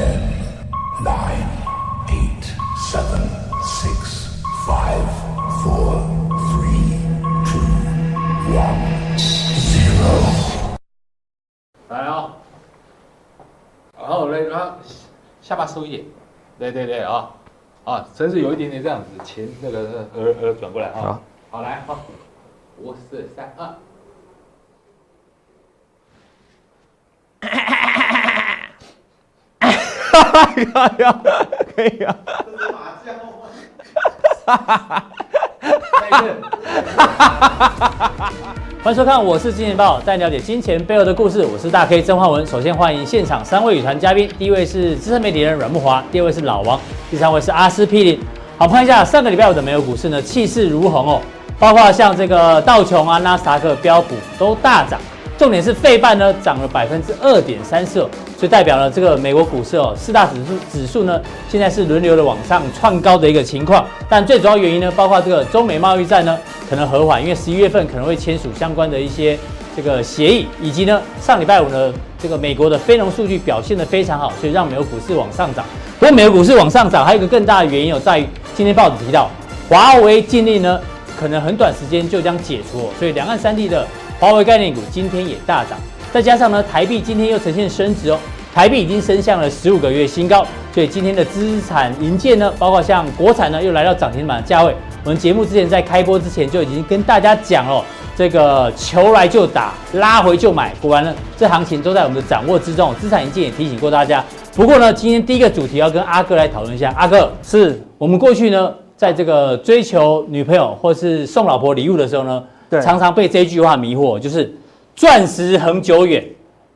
[0.00, 0.18] Ten,
[1.04, 1.44] nine,
[2.08, 2.44] eight,
[2.90, 3.20] seven,
[3.62, 5.04] six, five,
[5.60, 6.00] four,
[6.48, 6.96] three,
[7.44, 7.68] two,
[8.56, 8.80] one,
[9.58, 10.08] zero.
[11.90, 12.30] 来哦，
[13.98, 14.76] 然后嘞，然后
[15.42, 16.04] 下巴收一点，
[16.58, 17.28] 对对对啊，
[17.84, 21.20] 啊，真是有一点点这样子，前那个耳耳转过来啊，好，
[21.50, 21.98] 好来好，
[22.78, 23.68] 五四三二。
[30.46, 31.20] 可以啊，
[31.76, 32.16] 可以啊。
[38.82, 41.44] 欢迎收看《我是金钱豹》，带你了解金钱背后的故事。
[41.44, 42.46] 我是大 K 曾焕文。
[42.46, 48.18] 首先欢迎现场三位女团嘉宾，第一位是资深媒体人阮慕华，第二位是老王，第三位是阿司匹林。
[48.56, 51.20] 好，看一下上个礼拜五的美国股市呢，气势如虹哦，
[51.58, 54.98] 包括像这个道琼啊、纳斯达克、标普都大涨。
[55.40, 58.00] 重点是费半呢涨了百分之二点三四，
[58.36, 63.86] 所以代表了这个美国股市哦，四大指数指数呢现在是轮流的往上创高的一个情况。
[64.06, 69.38] 但最主要原因呢，包括这个中美贸易战呢可能和缓，因为十一月份可能会签署相关的一些
[69.74, 75.64] 这个协议，以及呢上礼拜五呢这个美国的非农数据表现的非常好，所以让美国股市往上涨。
[75.98, 79.30] 不过美国股市往上涨还有一个更大的原因哦，在于今天报纸提到
[79.70, 80.78] 华为禁令呢
[81.18, 83.86] 可能很短时间就将解除，所以两岸三地的。
[84.20, 85.78] 华为概念股今天也大涨，
[86.12, 88.18] 再加上呢，台币今天又呈现升值哦，
[88.54, 94.76] 台币已经升向了十五个月新高，所以今天的资产营建呢，包括像国产呢，又来到涨停板的价位。
[95.04, 97.82] 我们节目之前在开播之前就已经跟大家讲了，
[98.14, 102.94] 这个球来就打，拉回就买，果然呢，这行情都在我们的掌握之中。
[102.96, 104.22] 资产营建也提醒过大家。
[104.54, 112.42] 不过呢，今天第一个主题要跟阿哥来讨论一下，阿哥是我们过去呢，在这个追求女朋友或是送老婆礼物的时候呢。
[112.70, 114.54] 对，常常被这句话迷惑，就是
[114.94, 116.24] 钻石恒久远，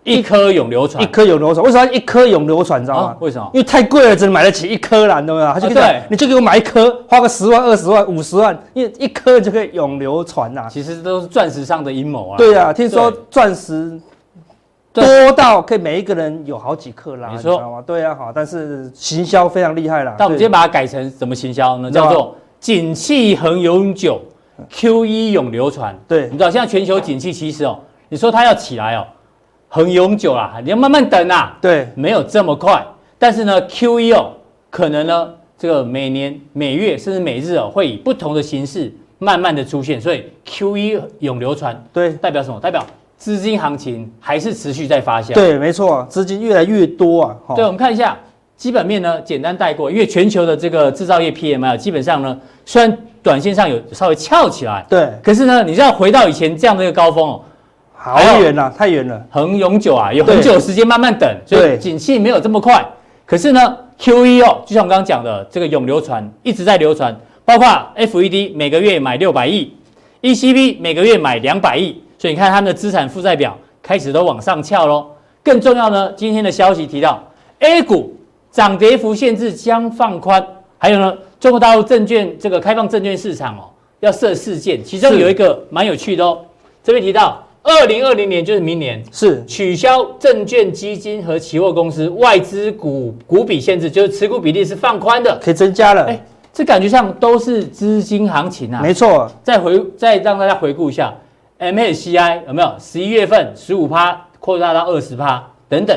[0.02, 1.64] 一颗永流传，一颗永流传。
[1.64, 2.80] 为什么一颗永流传？
[2.82, 3.02] 你知道吗？
[3.04, 3.48] 啊、为什么？
[3.54, 5.52] 因为太贵了，只能买得起一颗啦，懂没有？
[5.52, 10.66] 他就对，你就给我买一颗，花个十万、二十万、五十万，因为一颗就可以永流传呐。
[10.68, 12.36] 其实都是钻石上的阴谋啊。
[12.36, 13.98] 对啊，听说钻石
[14.92, 17.82] 多到可以每一个人有好几克拉，你说吗？
[17.86, 20.14] 对啊，好，但是行销非常厉害啦。
[20.18, 21.90] 但我们今天把它改成怎么行销呢？
[21.90, 24.20] 叫做景气恒永久。
[24.70, 27.78] Q E 永流传，对，你知道现在全球景气其实哦，
[28.08, 29.06] 你说它要起来哦，
[29.68, 32.84] 很永久啦，你要慢慢等啊，对，没有这么快。
[33.18, 34.32] 但是呢，Q E 哦，
[34.70, 40.00] 可能呢，这个每年、每月甚至每日哦，会以不同的形式慢慢的出现。
[40.00, 42.60] 所以 Q E 永流传，对，代表什么？
[42.60, 42.84] 代表
[43.16, 45.32] 资金行情还是持续在发酵。
[45.34, 47.36] 对，没错，资金越来越多啊。
[47.56, 48.16] 对，我们看一下
[48.56, 57.40] 基本面呢，简单带过，因为全球的这个制造业 P M I 基本上呢，虽然短线上有稍微翘起来，对，可是呢，你知道回到以前这样的一个高峰哦，
[57.94, 62.84] 好远了，太远了，很永久啊，有很久时间慢慢等，所以景气没有这么快。
[63.24, 69.74] 可是呢，QE 哦，就像我刚刚讲的，这个永流传一直在流传，包括 FED 每个月买六百亿
[70.20, 75.06] ，ECB 每个月买两百亿，所以你看他们的资产负债表开始都往上翘喽。
[75.42, 77.24] 更重要呢，今天的消息提到
[77.60, 78.14] ，A 股
[78.50, 80.46] 涨跌幅限制将放宽，
[80.76, 81.14] 还有呢。
[81.44, 83.68] 中国大陆证券这个开放证券市场哦，
[84.00, 86.40] 要设四件，其中有一个蛮有趣的哦。
[86.82, 96.04] 这边提到，二零二零年就是明年，是取消证券基金和期货公司外资股股比限制，就是持股比例是放宽的，可以增加了。
[96.04, 96.18] 哎，
[96.50, 98.80] 这感觉上都是资金行情啊。
[98.80, 101.14] 没错，再回再让大家回顾一下
[101.58, 102.74] ，MSCI 有没有？
[102.80, 105.94] 十一月份十五趴扩大到二十趴等等。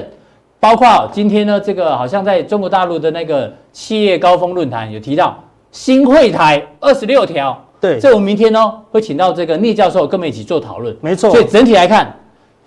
[0.59, 5.37] 包括今天呢，这个好像在中国大陆的那个企业高峰论坛有提到
[5.71, 11.29] 新会台二十六条，对，这我们明天呢会请到这个聂教授跟我们一起做讨论，没错。
[11.29, 12.11] 所以整体来看，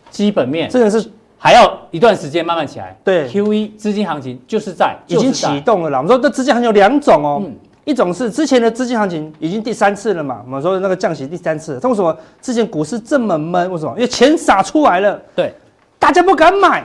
[0.09, 1.05] 基本面真的是
[1.37, 2.97] 还要一段时间慢慢起来。
[3.03, 5.99] 对，QE 资金行情就是在已经启动了啦。
[5.99, 7.53] 我们说这资金行情有两种哦，嗯、
[7.85, 13.69] 一种是之前的资金行情已经第三次了嘛，我们说那个降息第三次，为什么之前股市这么闷？
[13.73, 13.93] 为什么？
[13.97, 15.53] 因为钱撒出来了，对，
[15.99, 16.85] 大家不敢买。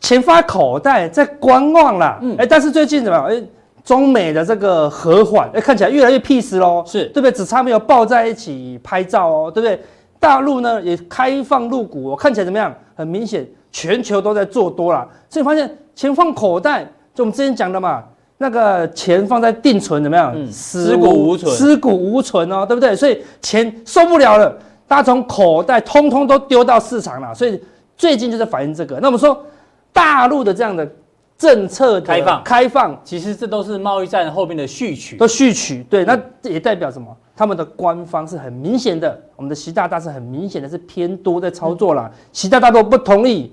[0.00, 2.18] 钱放在口袋，在观望啦。
[2.20, 3.26] 嗯，哎，但是最近怎么样？
[3.26, 3.42] 哎，
[3.84, 6.82] 中美的这个和缓，哎，看起来越来越 peace 喽。
[6.86, 7.32] 是，对不对？
[7.32, 9.80] 只差没有抱在一起拍照哦，对不对？
[10.18, 12.74] 大陆呢也开放入股，哦看起来怎么样？
[12.94, 15.06] 很明显，全球都在做多啦。
[15.28, 16.84] 所以发现钱放口袋，
[17.14, 18.02] 就我们之前讲的嘛，
[18.38, 20.32] 那个钱放在定存怎么样？
[20.34, 22.96] 嗯，尸骨无存，尸骨无存哦，对不对？
[22.96, 24.54] 所以钱受不了了，
[24.88, 27.34] 大家从口袋通通都丢到市场了。
[27.34, 27.60] 所以
[27.96, 28.98] 最近就在反映这个。
[29.00, 29.38] 那我们说。
[29.94, 30.86] 大陆的这样的
[31.38, 35.86] 政策开放，开放，其实这都是贸易战后面的序曲，都序曲。
[35.88, 37.16] 对，那也代表什么？
[37.36, 42.10] 他们的官方是很明显的，我们的习大大是很明显的是偏多在操作啦。
[42.32, 43.52] 习大大都不同意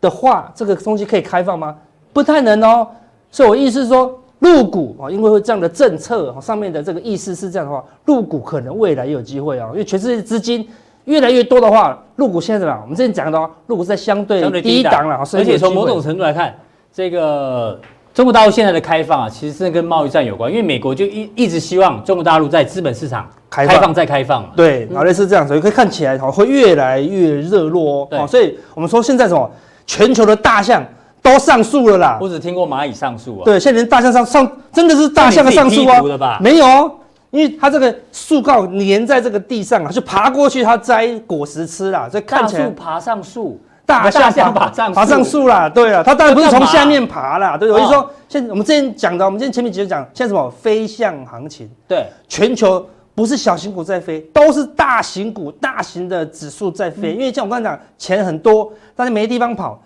[0.00, 1.76] 的话，这个东西可以开放吗？
[2.12, 2.86] 不太能哦。
[3.30, 10.68] 所以我意思是说，入股啊，因为会这样的政策上面的这个意思是这样的话，入股可能未来也有机会啊，因为全世界资金
[11.04, 12.80] 越来越多的话，入股现在怎么样？
[12.82, 16.54] 我们之前讲的话，陆股在相对低档了，而且从某种程度来看，
[16.92, 17.78] 这个。
[18.14, 24.50] 中国大陆现在的开放啊，其实是跟贸易战有关，因为美国就一一直希望中国大陆在资本市场开放再开放嘛。
[24.54, 28.26] 对，好类似这样，所以可以看起来会越来越热络哦。
[28.26, 29.50] 所以我们说现在什么，
[29.86, 30.84] 全球的大象
[31.22, 32.18] 都上树了啦。
[32.20, 33.44] 我只听过蚂蚁上树啊。
[33.46, 36.38] 对，现在连大象上上真的是大象的上树啊？
[36.38, 36.92] 没有哦，
[37.32, 42.08] 因为它这个树干粘在这个地上啊，就爬过去它摘果实吃啦。
[42.08, 43.60] 所以看起来爬上树。
[43.84, 59.82] 大象爬爬上树啦，对了，它当然不是从下面爬啦，对，我就说，现我们之前讲的，我们之前前面几集讲，现在什么飞象行情，对，全球不是小型股在飞，都是大型股、大型的指数在飞，因为像我刚才讲，钱很多，但是没地方跑，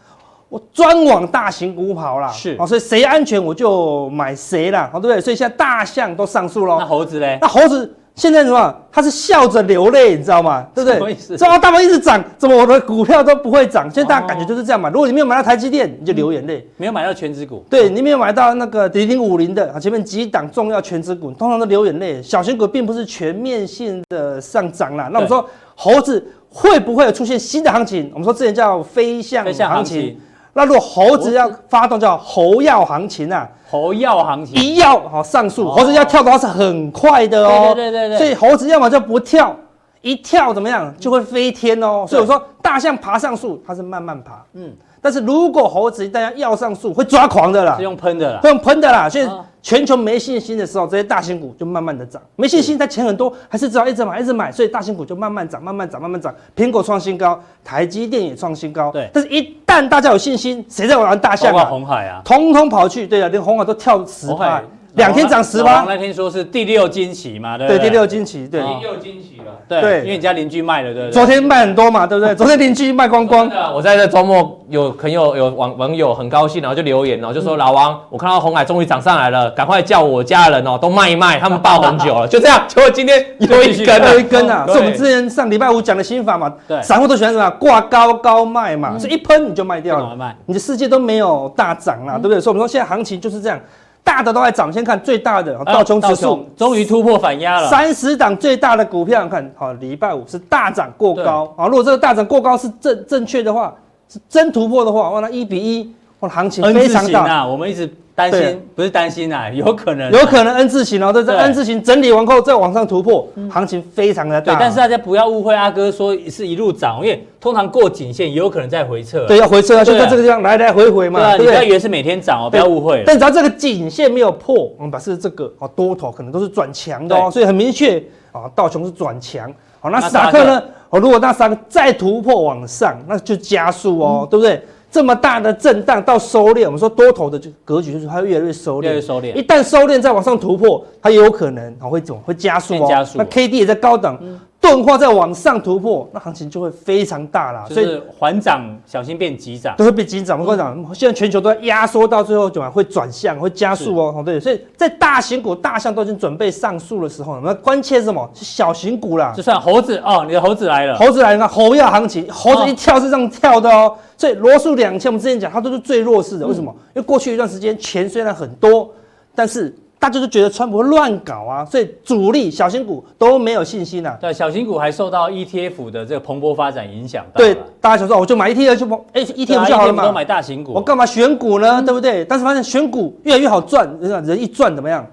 [0.56, 5.20] 我专往大型股跑啦，是，所以谁安全我就买谁啦，好，对不对？
[5.20, 7.38] 所以现在大象都上树喽，那猴子嘞？
[7.42, 7.94] 那猴子。
[8.14, 8.74] 现在什么？
[8.90, 10.66] 它是笑着流泪，你知道吗？
[10.74, 11.14] 对不对？
[11.36, 13.90] 什么大盘一直涨，怎么我的股票都不会涨？
[13.90, 14.88] 现在大家感觉就是这样嘛。
[14.88, 22.22] 如果你没有买到台积电，你就流眼泪；没有买到权值股，对，你没有买到那个零零五零的啊，前面几档重要权值股，通常都流眼泪。
[22.22, 25.10] 小型股并不是全面性的上涨啦。
[25.12, 28.10] 那我们说猴子会不会有出现新的行情？
[28.14, 30.18] 我们说之前叫飞象行情。
[30.56, 33.46] 那如果猴子要发动，叫猴药行情啊。
[33.70, 37.74] 猴药行情，一要好上树，猴子要跳的话是很快的哦。
[37.74, 38.18] 对对对对。
[38.18, 39.54] 所以猴子要么就不跳，
[40.00, 42.06] 一跳怎么样就会飞天哦。
[42.08, 44.42] 所以我说大象爬上树，它是慢慢爬。
[44.54, 44.72] 嗯。
[45.02, 47.74] 但是如果猴子大家要上树，会抓狂的啦。
[47.76, 48.40] 是用喷的啦。
[48.42, 49.08] 会用喷的啦。
[49.10, 49.28] 所以
[49.66, 52.22] 全球没信心的时候，这些大型股就慢慢的涨。
[52.36, 54.52] 没信心，它钱很多，还是只要一直买，一直买。
[54.52, 56.32] 所以大型股就慢慢涨，慢慢涨，慢慢涨。
[56.54, 58.92] 苹果创新高，台积电也创新高。
[58.92, 59.10] 对。
[59.12, 61.64] 但是，一旦大家有信心，谁在玩大象啊？
[61.64, 63.08] 红海啊，通通跑去。
[63.08, 64.62] 对啊，连红海都跳十块。
[64.96, 67.78] 两天涨十八，那天说是第六惊喜嘛，对对？
[67.78, 68.60] 第六惊喜，对。
[68.62, 71.12] 第六惊奇了，对，对因为你家邻居卖了，对不对？
[71.12, 72.34] 昨天卖很多嘛，对不对？
[72.34, 73.50] 昨天邻居卖光光。
[73.74, 82.62] 我在这周末有朋友有网网友很高兴，然后就留言哦，就说老王，我看到红海终于涨上来了，赶快叫我家人哦都卖一卖，他们抱很久了， 就这样。
[82.66, 84.64] 结果今天又一根，又一根啊！
[84.66, 86.50] 是我们之前上礼拜五讲的新法嘛？
[86.66, 86.80] 对。
[86.82, 87.50] 散户都喜欢什么？
[87.60, 92.40] 挂高高卖嘛，所以一喷你就卖掉了，你的世界都没有大涨了，对不对？
[92.40, 93.60] 所以我们说现在行情就是这样。
[94.06, 97.68] 大的都在涨，先看最大的道琼指数终于突破反压了。
[97.68, 101.66] 三十档最大的股票，看好，礼拜五是大涨过高啊。
[101.66, 103.74] 如果这个大涨过高是正正确的话，
[104.08, 107.46] 是真突破的话，哇，那一比一，哇，行情非常大啊。
[107.46, 107.90] 我们一直。
[108.16, 114.54] 担心不是担心啊，有可能有可能 N 字形哦，这这 N 字形整理完后再往上突破，行情非常的大。
[114.54, 119.26] 对，但是大家不要误会阿哥说是一路涨，因为通常过颈线也有可能再回撤。
[119.26, 121.20] 对，要回撤啊，就在这个地方来来回回嘛。
[121.20, 123.04] 对啊，你不要以为是每天涨哦，不要误会。
[123.06, 128.02] 但只要这个颈线没有破，我们表示这个哦多头可能都是转强的哦，所以很明确
[128.32, 129.52] 啊，道琼是转强。
[129.78, 130.62] 好，那斯达克呢？
[130.88, 134.62] 哦，如果那斯达克再突破往上，那就加速哦，对不对？
[134.96, 139.34] 这么大的震荡到收敛，我们说多头的就格局就是它越来越收敛，越来越收敛。
[139.34, 142.86] 一旦收敛再往上突破，它也有可能啊会怎么会加速哦？
[142.88, 143.18] 加速。
[143.18, 144.18] 那 K D 也在高档，
[144.66, 147.64] 钝化再往上突破，那行情就会非常大啦。
[147.70, 150.40] 所以缓涨小心变急涨，都会变急涨。
[150.40, 154.22] 我跟你讲，现在全球都在压缩，到最后怎么会转向，会加速哦？
[154.24, 158.28] 对，所以在大型股大象都已经准备上树的时候，那关切是什么？
[158.34, 159.32] 是小型股啦。
[159.36, 163.94] 就算猴子哦，你的猴子来了，猴子来了，猴要行情，猴子一跳是这样跳的哦。
[164.16, 166.46] 所以罗素两千，我们之前讲，它都是最弱势的。
[166.46, 166.74] 为什么？
[166.94, 168.90] 因为过去一段时间钱虽然很多，
[169.34, 169.72] 但是
[170.06, 174.18] 大家都觉得川普会乱搞啊，所以主力小型股都没有信心呐、啊。
[174.20, 177.26] 对，小型股还受到 ETF 的这个蓬勃发展影响。
[177.34, 180.06] 对，大家想说，我就买 ETF 就哎，ETF 就好了嘛。
[180.06, 181.82] 都买大型股，我干嘛选股呢？
[181.82, 182.24] 对不对？
[182.24, 185.04] 但是发现选股越来越好赚，人一赚怎么样？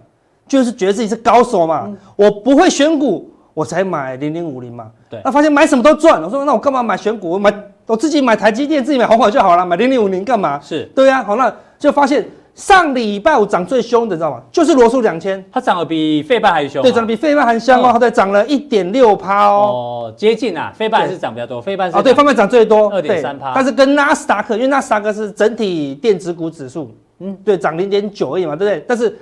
[0.47, 1.91] 就是觉得自己是高手嘛。
[2.15, 4.91] 我不会选股，我才买零零五零嘛。
[5.09, 6.21] 对，那发现买什么都赚。
[6.21, 7.31] 我说那我干嘛买选股？
[7.31, 7.51] 我买。
[7.85, 10.57] 我自己买台积电，自己买鸿海就好了，买零零五零干嘛？
[10.61, 14.41] 是对呀、啊，好，那就发现上礼拜五涨最凶的，知道吗？
[14.51, 28.85] 就是罗素两千，它涨得比费半还凶、啊，对，涨得比费半还香哦，它才涨了一点六趴哦，哦，接近啊，费半还是涨比较多，费半是啊，对，费半涨最多，二点三趴，但是跟纳斯达克，因为纳斯达克是整体电子股指数，嗯，对，涨零点九而已嘛，对不对？
[28.87, 29.17] 但是。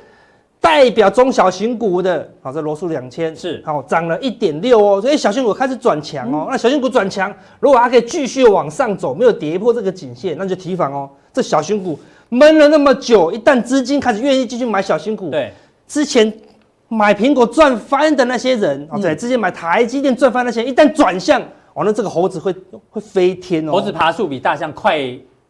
[0.63, 6.45] 代表中小型股的，好，这罗素两千是好涨了一点六哦，所以小型股开始转强哦。
[6.51, 11.09] 那小型股转强，如果它可以继续往上走，没有跌破这个颈线，那就提防哦。
[11.33, 11.99] 这小型股
[12.33, 15.53] 闷了那么久，一旦资金开始愿意继续买小新股，对，
[15.85, 16.31] 之前
[16.87, 21.41] 买苹果赚翻的那些人，哦，对，之前买台积电赚翻那些，一旦转向，
[21.73, 22.55] 哦，那这个猴子会
[22.89, 23.73] 会飞天哦。
[23.73, 24.97] 猴子爬树比大象快。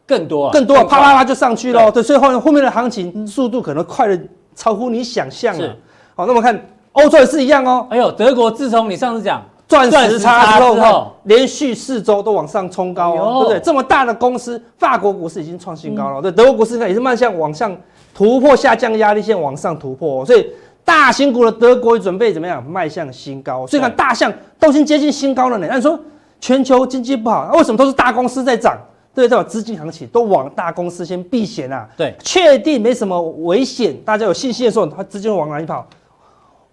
[0.07, 1.89] 更多啊，更多啊，啪啪啪就上去了。
[1.89, 4.19] 对，所以后面后面的行情速度可能快的
[4.53, 5.73] 超乎你想象了。
[6.15, 6.59] 好，那么看
[6.91, 7.87] 欧洲也是一样哦。
[7.89, 9.41] 哎呦，德国自从你上次讲
[9.79, 13.59] 钻石差之后，连续四周都往上冲高哦，对不对？
[13.61, 16.21] 这么大的公司，法国股市已经创新高了。
[16.21, 17.75] 对，德国股市呢也是慢向往上
[18.13, 20.25] 突破下降压力线，往上突破。
[20.25, 20.45] 所以
[20.83, 22.63] 大型股的德国准备怎么样？
[22.63, 23.65] 迈向新高。
[23.65, 25.67] 所以看大象都已经接近新高了呢。
[25.69, 25.99] 那你说
[26.39, 28.77] 全球经济不好，为什么都是大公司在涨？
[29.13, 31.85] 对，这种资金行情都往大公司先避险啊。
[31.97, 35.85] 对，确定没什么危险，大家有信心的时候，它资金会往哪里跑？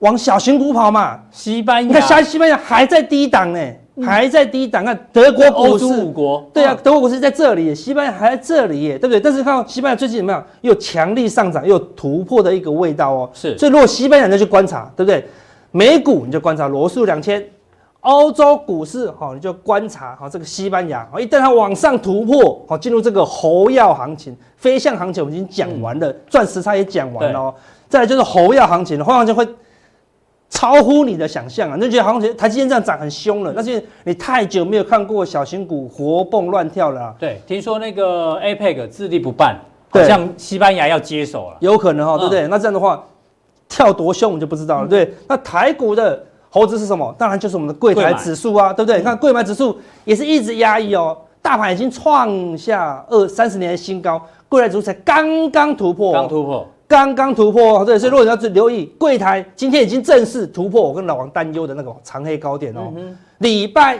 [0.00, 1.20] 往小型股跑嘛。
[1.30, 3.60] 西班牙，你看，西班牙还在低档呢，
[3.96, 4.84] 嗯、还在低档。
[4.84, 9.20] 看德国股市，欧洲五国，对啊，德国股市在这里，西班牙还在这里耶，对不对？
[9.20, 13.30] 但是看西班牙最近怎么样又强力上涨，又有突破的一个味道哦。
[13.32, 15.24] 是，所以如果西班牙你就去观察，对不对？
[15.70, 17.44] 美股你就观察罗素两千。
[18.00, 27.52] 欧洲股市，好，你就观察好这个西班牙，一旦它往上突破，好，进入这个猴跃行情，飞象行情我们已经讲完了，钻石差也讲完了，
[27.88, 29.46] 再来就是猴跃行情，猴跃行情会
[30.50, 31.76] 超乎你的想象啊！
[31.76, 37.14] 你就觉得好像台积电这样涨很凶了，那是你太久没有看过小型股活蹦乱跳了。
[37.18, 39.58] 对，听说那个 APEC 自力不办，
[39.90, 42.48] 好像西班牙要接手了，有可能哈，对不对？
[42.48, 43.04] 那这样的话，
[43.68, 44.88] 跳多凶我们就不知道了。
[44.88, 46.24] 对，那台股的。
[46.50, 47.14] 猴子是什么？
[47.18, 48.96] 当然就是我们的柜台指数啊，对不对？
[48.96, 57.84] 你看柜买指数也是一直压抑哦，大盘已经创下二三十年的新高，柜台指数才刚刚突破，刚突破，刚刚突破。
[57.84, 62.92] 对，所以如果你要去留意柜台，今天已经正式突破我跟老王担忧的那个长黑高点哦。
[63.38, 63.98] 礼拜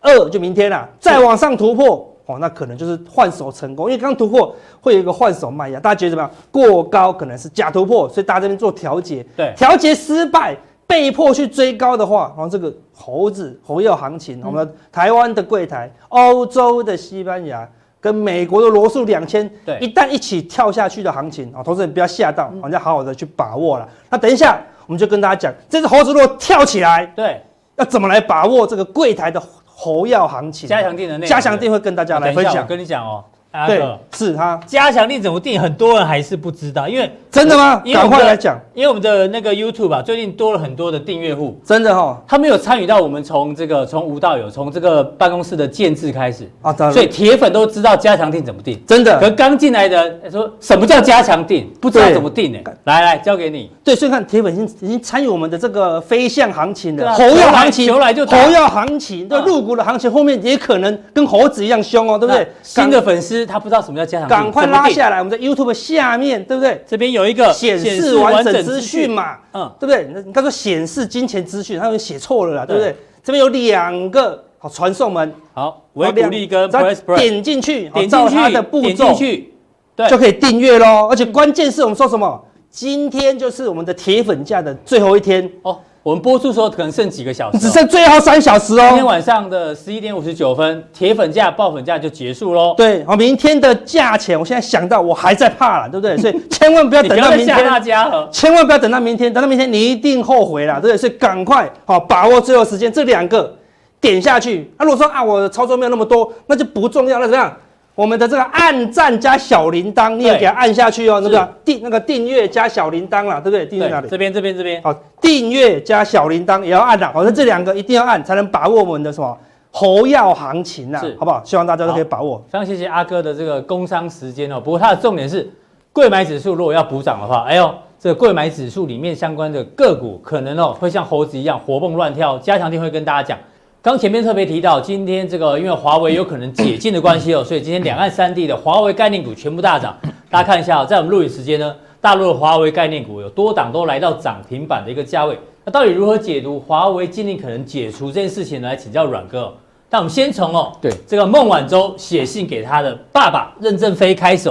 [0.00, 6.30] 二就明天了，再往上突破哦，那可能就是换手成功，因为刚突破会有一个换手卖压，大家觉得怎么样？
[6.52, 10.56] 过高可能是假突破，所以大家这边做调节，对，调节失败。
[10.86, 17.68] 被迫去追高的话，然后这个猴子猴跃行情，我们台湾的柜台、欧洲的西班牙
[18.00, 23.88] 跟美国的罗素两千，对，一旦一起跳下去的行情啊，投资人不要吓到，我们要好好的去把握了。
[24.10, 27.42] 那等一下我们就跟大家讲，这只猴子如果跳起来，对，
[27.76, 30.68] 要怎么来把握这个柜台的猴药行情？
[30.68, 32.56] 加强定的内容，加强定会跟大家来分享。
[32.58, 33.24] 我跟你讲哦。
[33.66, 35.60] 对，是他加强錠怎么定？
[35.60, 37.82] 很多人还是不知道，因为真的吗？
[37.92, 49.18] 赶快来讲，因为我们的那个 YouTube 啊，最近多了很多的订阅户，真的哈，他没有参与到我们从这个从无到有，从这个办公室的建制开始啊，所以铁粉都知道加强定怎么定，真的。
[49.18, 52.58] 可刚进来的说什么叫加强定，不知道怎么定呢？
[52.84, 53.70] 来来，交给你。
[53.82, 62.46] 对，所以看铁粉已经已经参与我们的这个飞象行情了，猴跃行情，求来就猴要行情，对，入股的行情后面也可能跟猴子一样凶哦，对不对？
[62.62, 64.26] 新的粉丝他不知道什么叫加。
[64.26, 66.82] 赶快拉下来，我们在 YouTube 下面对不对？
[66.86, 70.22] 这边有一个显示完整资讯嘛，嗯，对不对？
[70.24, 72.94] 你刚说显示金钱资讯，他们写错了啦，对不对？
[73.22, 79.54] 这边有两个好传送门，好，维股力跟 PressPlay 点进去，点进去它的步骤进去，
[79.96, 81.08] 对，就可以订阅喽。
[81.10, 82.44] 而且关键是我们说什么？
[82.70, 85.78] 今天就是我们的铁粉价的最后一天哦。
[86.02, 88.84] 我们播出时候可能剩几个小时，只剩最后三小时哦。
[88.88, 92.74] 今天晚上的十一点五十九分，铁粉价、爆粉价就结束喽。
[92.76, 96.16] 对，好，明天的价钱，我现在想到我还在怕了，对不对？
[96.18, 100.96] 所以千万不要等到明天，大家千万不要等到明天，等到明天你一定后悔了，对不对？
[100.96, 103.54] 所以赶快好把握最后时间，这两个
[104.00, 104.72] 点下去。
[104.76, 107.54] 啊，如果说啊，我的操作没有那么多，那就不重要，那怎么样？
[107.98, 111.20] 我们的这个按赞加小铃铛，你也给它按下去哦。
[111.20, 113.66] 那个订那个订阅加小铃铛啦，对不对？
[113.66, 114.06] 订阅哪里？
[114.08, 114.80] 这边这边这边。
[114.84, 117.04] 好，订阅加小铃铛也要按的。
[117.08, 119.36] 好，那这两个一定要按，才能把握我们的什么
[119.72, 121.42] 猴药行情呐，好不好？
[121.44, 122.40] 希望大家都可以把握。
[122.48, 124.60] 非常谢谢阿哥的这个工商时间哦。
[124.60, 125.50] 不过它的重点是，
[125.92, 132.38] 柜买指数如果要补涨的话，哎呦，这个柜买指数里面相关的个股可能哦会像猴子一样活蹦乱跳。
[132.38, 133.36] 加强定会跟大家讲。
[133.80, 139.96] 刚前面特别提到，今天这个因为华为有可能解禁的关系哦，所以今天两岸三地的华为概念股全部大涨。
[140.28, 145.38] 大家看一下，在我们录影时间呢，大陆的华为概念股有多档都来到涨停板的一个价位。
[145.64, 148.68] 那到底如何解读华为禁令可能解除这件事情呢？
[148.68, 149.54] 来请教阮哥。
[149.88, 154.50] 但我们先从哦，对这个孟晚舟写信给他的爸爸任正非开始。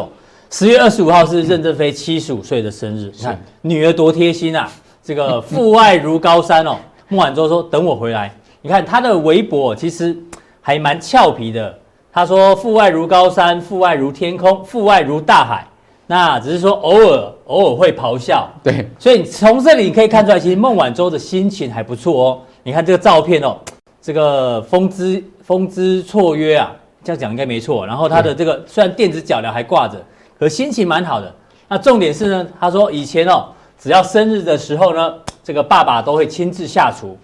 [0.50, 4.72] 十月二十五号是任正非七十五岁的生日，你看女儿多贴心啊，
[5.04, 6.78] 这个父爱如高山哦。
[7.10, 8.34] 孟晚舟说：“等我回来。”
[8.68, 10.14] 你看他的微博其实
[10.60, 11.74] 还蛮俏皮的。
[12.12, 15.66] 他说：“父爱如高山，父爱如天空，父爱如大海。”
[16.06, 18.46] 那只是说偶尔偶尔会咆哮。
[18.62, 22.42] 对，所以从这里你可以看出来，其实孟晚舟的心情还不错哦。
[22.62, 23.56] 你看这个照片哦，
[24.02, 26.70] 这个风姿风姿绰约啊，
[27.06, 27.88] 这样讲应该没错。
[27.88, 29.96] 然后他的这个虽然电子脚镣还挂着，
[30.38, 31.34] 可心情蛮好的。
[31.70, 33.46] 那重点是呢，他说以前哦，
[33.80, 37.18] 只要生日的时候呢，这个爸爸都会亲自下厨。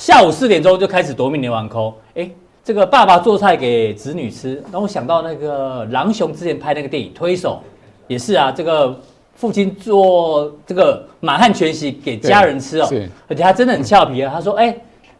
[0.00, 2.26] 下午四点钟就开始夺命连环 call，哎，
[2.64, 7.62] 这个爸爸做菜给子女吃，让我想到那个狼雄之前拍那个电影《推手》，
[8.08, 8.98] 也是啊，这个
[9.34, 12.88] 父亲做这个满汉全席给家人吃哦，
[13.28, 14.74] 而且他真的很俏皮啊，他说：“哎，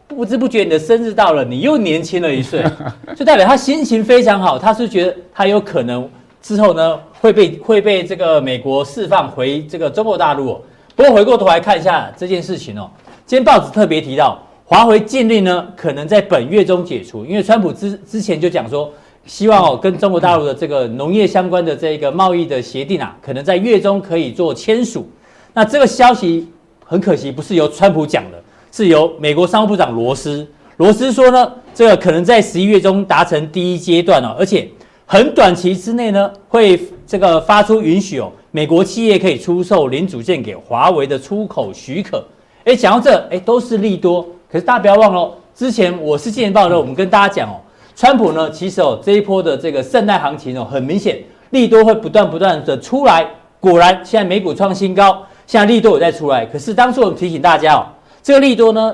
[0.07, 2.65] 不知不觉你的生日到了，你又年轻了一岁。
[3.15, 6.09] ”就代表他心情非常好，他是觉得他有可能
[6.41, 10.61] 之后呢会被会被这个美国释放回这个中国大陆哦。
[10.95, 12.89] 不过回过头来看一下这件事情哦，
[13.27, 14.39] 今天报纸特别提到。
[14.71, 18.89] 华为禁令呢，可能在本月中解除，因为川普之之前就讲说，
[19.25, 25.05] 希望哦跟中国大陆的这个农业相关的这个贸易的协定啊，可能在月中可以做签署。
[25.53, 26.47] 那这个消息
[26.85, 30.47] 很可惜不是由川普讲的，是由美国商务部长罗斯。
[30.77, 34.69] 罗斯说呢，这个可能在十一月中达成第一阶段哦，而且
[35.05, 42.23] 很短期之内呢，会这个发出允许哦，美国企业可以出售零组件给华为的出口许可。
[42.63, 44.25] 哎，讲到这，哎，都是利多。
[44.51, 47.55] 可是大家不要忘了，之前我是金钱报的，我们跟大家讲哦，
[47.95, 51.17] 川普呢，其实哦这一波的这个圣诞行情哦，很明显
[51.51, 53.25] 利多会不断不断的出来。
[53.61, 56.45] 果然现在美股创新高，现在利多有在出来。
[56.45, 57.85] 可是当初我们提醒大家哦，
[58.21, 58.93] 这个利多呢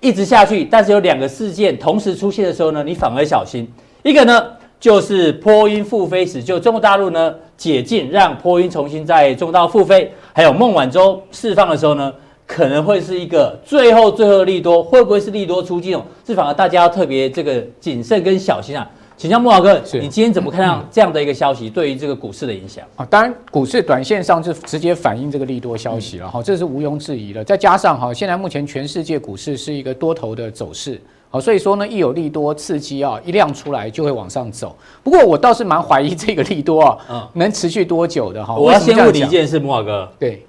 [0.00, 3.66] 一直下去，但是有两个事件同时出现的时候呢，你反而小心。
[4.02, 4.46] 一个呢
[4.78, 12.12] 就是波音复飞时，就中国大陆呢解禁，让波音重新在中国大陆复飞，还有孟晚舟释放的时候呢。
[12.48, 16.02] 可能会是一个最后最后的利多，会不会是利多出尽哦？
[16.24, 18.90] 这反而大家要特别这个谨慎跟小心啊！
[19.18, 23.04] 请教慕驊哥，你今天怎么看到这样的一个消息对于这个股市的影响啊？
[23.04, 27.44] 当然，股市短线上是直接反映这个利多消息了哈，这是毋庸置疑的。
[27.44, 34.74] 再加上哈，现在目前全世界股市是一个多头的走势，好，所以说呢，一有利多刺激啊，一亮出来就会往上走。
[35.02, 38.56] 不过我倒是蛮怀疑这个利多啊，能持续多久的哈？
[38.56, 40.46] 我要先问你一件事，慕驊哥，对。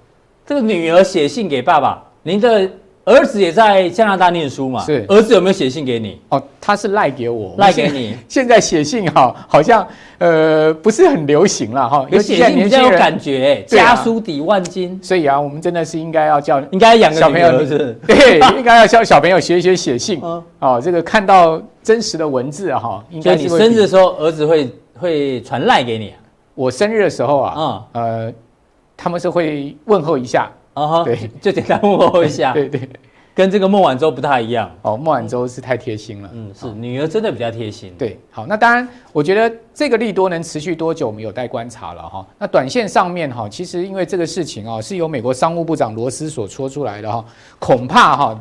[0.50, 2.68] 这个女儿写信给爸爸，您的
[3.06, 4.84] 儿子也在加拿大念书嘛？
[4.84, 6.20] 是，儿子有没有写信给你？
[6.30, 8.18] 哦，他是赖给我，赖给你。
[8.28, 9.88] 现在写信哈，好像
[10.18, 12.04] 呃不是很流行了哈。
[12.10, 15.00] 有写信比较有感觉，家书抵万金。
[15.04, 17.94] 所以啊，我们真的是应该要叫，应该养个小朋友，是不是？
[18.08, 20.20] 对，应该要教小朋友学一学写信。
[20.58, 23.36] 哦，这个看到真实的文字哈，应该。
[23.36, 26.12] 你生日的时候，儿子会会传赖给你？
[26.56, 28.34] 我生日的时候啊，呃。
[29.02, 32.90] 他们是会问候一下，啊哈，对，就简单问候一下， 对对，
[33.34, 34.98] 跟这个孟晚舟不太一样哦。
[34.98, 37.94] 孟晚舟是太贴心了，嗯，是女儿真的比较贴心。
[37.98, 42.28] 对，好，那当然，我觉得这个利多能持续多久，我们有待观察了哈。
[42.38, 47.24] 那短线上面哈，其实因为这个事情啊，是由美国商务部长罗斯所说出来的哈，
[47.58, 48.38] 恐怕哈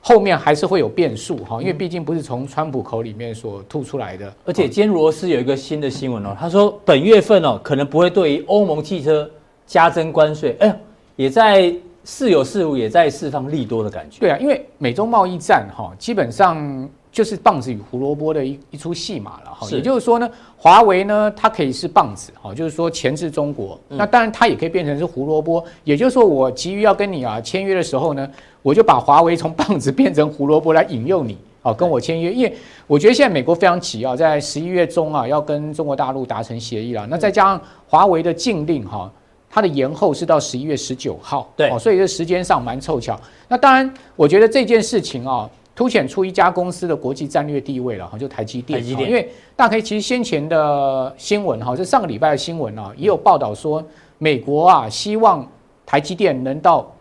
[0.00, 4.32] 后面还是会有变数哈，因为毕竟不是从川普口里面所吐出来的。
[4.44, 9.28] 而且今天罗斯有一个新的新闻哦，他说本月份哦可能不会对于欧盟汽车。
[9.66, 10.76] 加征关税，哎呀，
[11.16, 11.74] 也在
[12.04, 14.20] 似有似无，也在释放利多的感觉。
[14.20, 19.66] 对啊，因为美中贸易战哈，基本上就是棒子与胡萝卜的一一出戏码了哈。
[19.72, 23.76] 也就是说呢，华为呢，它可以是棒子哈，就是说钳制中国。
[23.88, 25.64] 那当然，它也可以变成是胡萝卜。
[25.82, 28.30] 也就是说，我急于要跟你啊签约的时候呢，
[28.62, 32.32] 我就把华为从棒子变成胡萝卜来引诱你啊，跟我签约。
[32.32, 32.54] 因为
[32.86, 37.04] 我觉得现在美国非常急啊，在十一月中啊要跟中国大陆达成协议了。
[37.10, 39.10] 那再加上华为的禁令哈。
[39.56, 43.18] 它的延后是到十一月十九号，对，所以这时间上蛮凑巧。
[43.48, 48.78] 那当然，我觉得这件事情啊，凸显出一家公司的国际战略地位了哈，就台积电。
[48.78, 53.82] 台积电，因为大家可以其实先前的新闻哈，这上个礼拜的新闻啊，也有报道说，
[54.18, 55.50] 美国啊希望
[55.86, 56.92] 台积电能到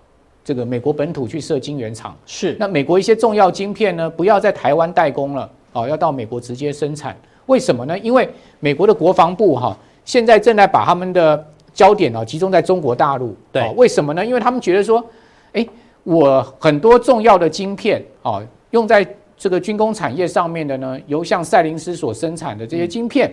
[0.41, 2.15] 这个美国本土去设晶圆厂。
[2.26, 7.18] 是，那美国一些重要晶片呢，不要在台湾代工了哦，要到美国直接生产。
[7.48, 8.00] 为什么呢？
[8.00, 8.30] 因为
[8.62, 13.36] 美国的国防部哈，现在正在把他们的焦点哦，集中在中国大陆。
[13.52, 14.26] 对，为什么呢？
[14.26, 15.06] 因为他们觉得说，
[15.54, 15.64] 哎，
[16.04, 19.06] 我很多重要的晶片哦，用在
[19.38, 23.32] 这个军工产业上面的呢，由像赛灵思所生产的这些晶片，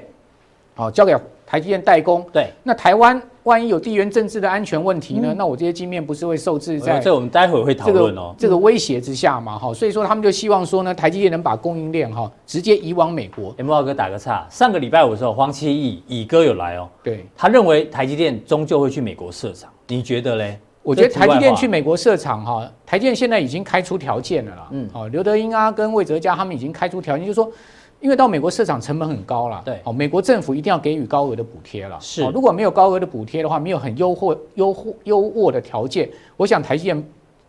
[0.74, 2.22] 好，交给台积电代工。
[2.30, 3.22] 对，那台湾。
[3.44, 5.28] 万一有地缘政治的安全问题呢？
[5.32, 7.00] 嗯、那我这些晶片不是会受制在？
[7.00, 8.34] 这我们待会会讨论哦。
[8.38, 13.52] 这个威胁之下嘛，哈，所以说他们就希望说呢，台积电能把供应链哈直接移往美国。
[13.58, 16.88] M 二哥打个岔，上个礼拜五的时候，黄奇义乙哥有来哦。
[17.02, 20.58] 对，他认为台积电终究会去美国设厂，你觉得嘞？
[20.84, 24.68] 我觉得台积电去美国设厂哈，台积电现在已经开出条件了啦。
[24.70, 27.50] 嗯，好，刘德英啊跟魏哲家他们已经开出条件，就是说。
[28.02, 37.02] 因为到美国市场成本很高了，对，哦，美国政府一定要给予高额的补贴了，是，如果没有高额的补贴的话，没有很优惠、优惠、优渥的条件，我想台积电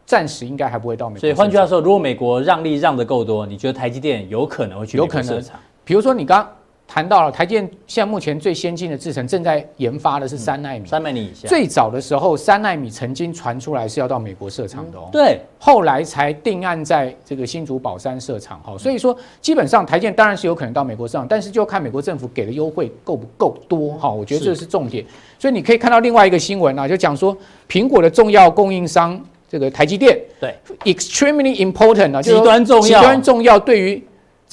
[0.05, 1.19] 暂时应该还不会到美国。
[1.21, 5.59] 所以换句话说，如果美国让利让得够多，你觉得台积电有可能会去美国设厂？
[5.83, 6.47] 比如说你刚
[6.93, 11.47] 谈到了台积电现在目前最先进的制程正在研发的是三纳米，三纳米以下。
[11.47, 15.09] 最早的时候，三纳米曾经传出来是要到美国设厂的哦。
[15.11, 18.77] 对，后来才定案在这个新竹宝山设厂哈。
[18.77, 24.11] 所以说，基本上台积电当然是有可能到美国设厂，但是就看美国政府给的优惠够不够多哈。
[24.11, 25.03] 我觉得这是重点。
[25.39, 27.35] 所以你可以看到另外一个新闻啊，就讲说
[27.67, 30.53] 苹果的重要供应商这个台积电，对
[30.83, 34.03] ，extremely important 啊，极端重要，极端重要对于。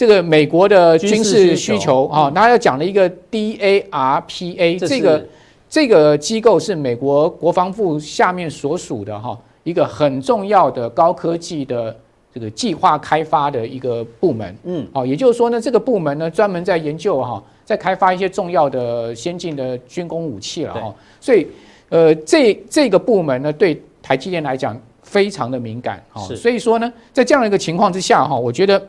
[0.00, 5.26] 这个美国的军事需求啊，他要讲了一个 DARPA，这个
[5.68, 11.94] 这个机构是美国国防部下面所属的哈一个很重要的高科技的
[12.32, 14.56] 这个计划开发的一个部门。
[14.64, 20.94] 嗯，哦，也就是说呢，这个部门呢专门在研究哈，在开发一些重要的先进的军工武器了哈。
[21.20, 21.46] 所以，
[21.90, 24.74] 呃，这这个部门呢，对台积电来讲。
[25.10, 28.80] 非常的敏感，是，所以说呢，在这样的一个情况之下，哈，我觉得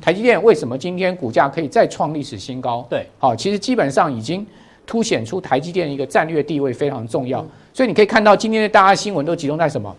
[0.00, 2.84] 台积电为什么今天股价可以再创历史新高？
[2.90, 4.44] 对，好，其实基本上已经
[4.84, 7.46] 凸显出台积电的一个战略地位非常重要。
[7.72, 9.94] 所以你可以看到今天的大家新闻都集中在什么？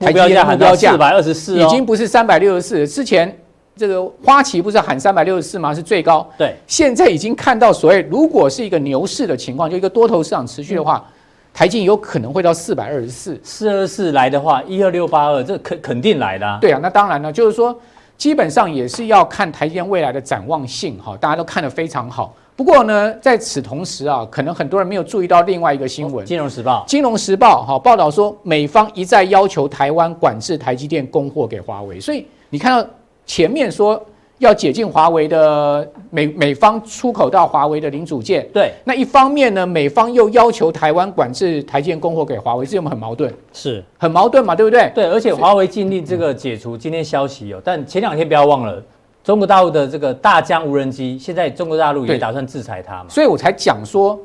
[0.00, 2.88] 台积电的目标价四百二十四，已经不是三百六十四。
[2.88, 3.38] 之前
[3.76, 5.72] 这个花旗不是喊三百六十四吗？
[5.72, 6.28] 是最高。
[6.36, 11.08] 对，现在已经看到所谓如果是一个牛市的情况，就一个多头市场持续的话。
[11.56, 16.58] 台积有可能会到四百二十四，四二四来的话，一二六八二，这肯肯定来的啊。
[16.60, 17.74] 对啊，那当然了，就是说，
[18.18, 22.34] 基本上也是要看台积电未来的展望性哈，大家都看得非常好。
[22.54, 32.86] 不过呢，在此同时啊，可能很多人没有注意到另外一个新闻，哦，《金融时报》《金融时报》哈报道说，美方一再要求台湾管制台积电供货给华为，所以你看到
[33.24, 33.98] 前面说。
[34.38, 43.32] 要解禁华为的美美方出口到华为的零组件，对，那一方面呢，美方又要求台湾管制台建供货给华为，这有没有很矛盾？
[43.52, 44.90] 是很矛盾嘛，对不对？
[44.94, 48.82] 对，而且华为禁令这个解除，今天消息有，但前两天不要忘了，
[49.24, 54.18] 中国大陆的这个大疆无人机，现在中国大陆也打算制裁它嘛，所以我才讲说。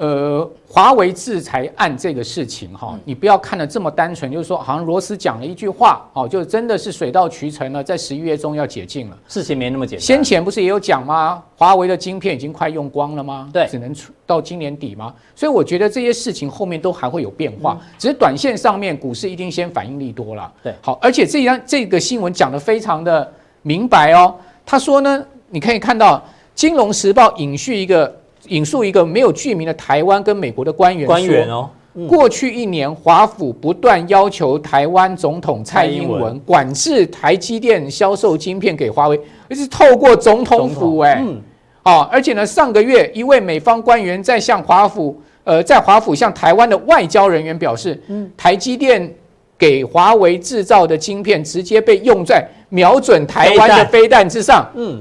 [0.00, 9.18] 呃，华为制裁案这个事情哈，你不要看得这么单纯，就是说好像罗斯讲了一句话，哦，就真的是水到渠成了，在十一月中要解禁了。
[9.28, 10.00] 事情没那么简单。
[10.02, 11.42] 先前不是也有讲吗？
[11.54, 13.50] 华为的晶片已经快用光了吗？
[13.52, 15.14] 对，只能到今年底吗？
[15.34, 20.50] 所以我觉得这些事情后面都还会有变化，只是短线上面股市一定先反应力多了。
[20.62, 24.34] 对，好，而且这张这个新闻讲得非常的明白哦。
[24.64, 26.16] 他说呢，你可以看到
[26.54, 28.19] 《金融时报》引述一个。
[28.50, 31.68] 引述一个没有具名的台湾跟美国的官员说：“官员哦，
[32.08, 36.38] 过去一年，华府不断要求台湾总统蔡英文。
[36.40, 41.40] 管制台积电销售晶片给华为，而是透过总统府哎，嗯，
[41.82, 49.12] 啊，而且呢，上个月一位美方官员在向华府，呃，在华府向台湾的外交人员表示，嗯，台积电
[49.56, 55.00] 给华为制造的晶片直接被用在瞄准台湾的飞弹之上，嗯。”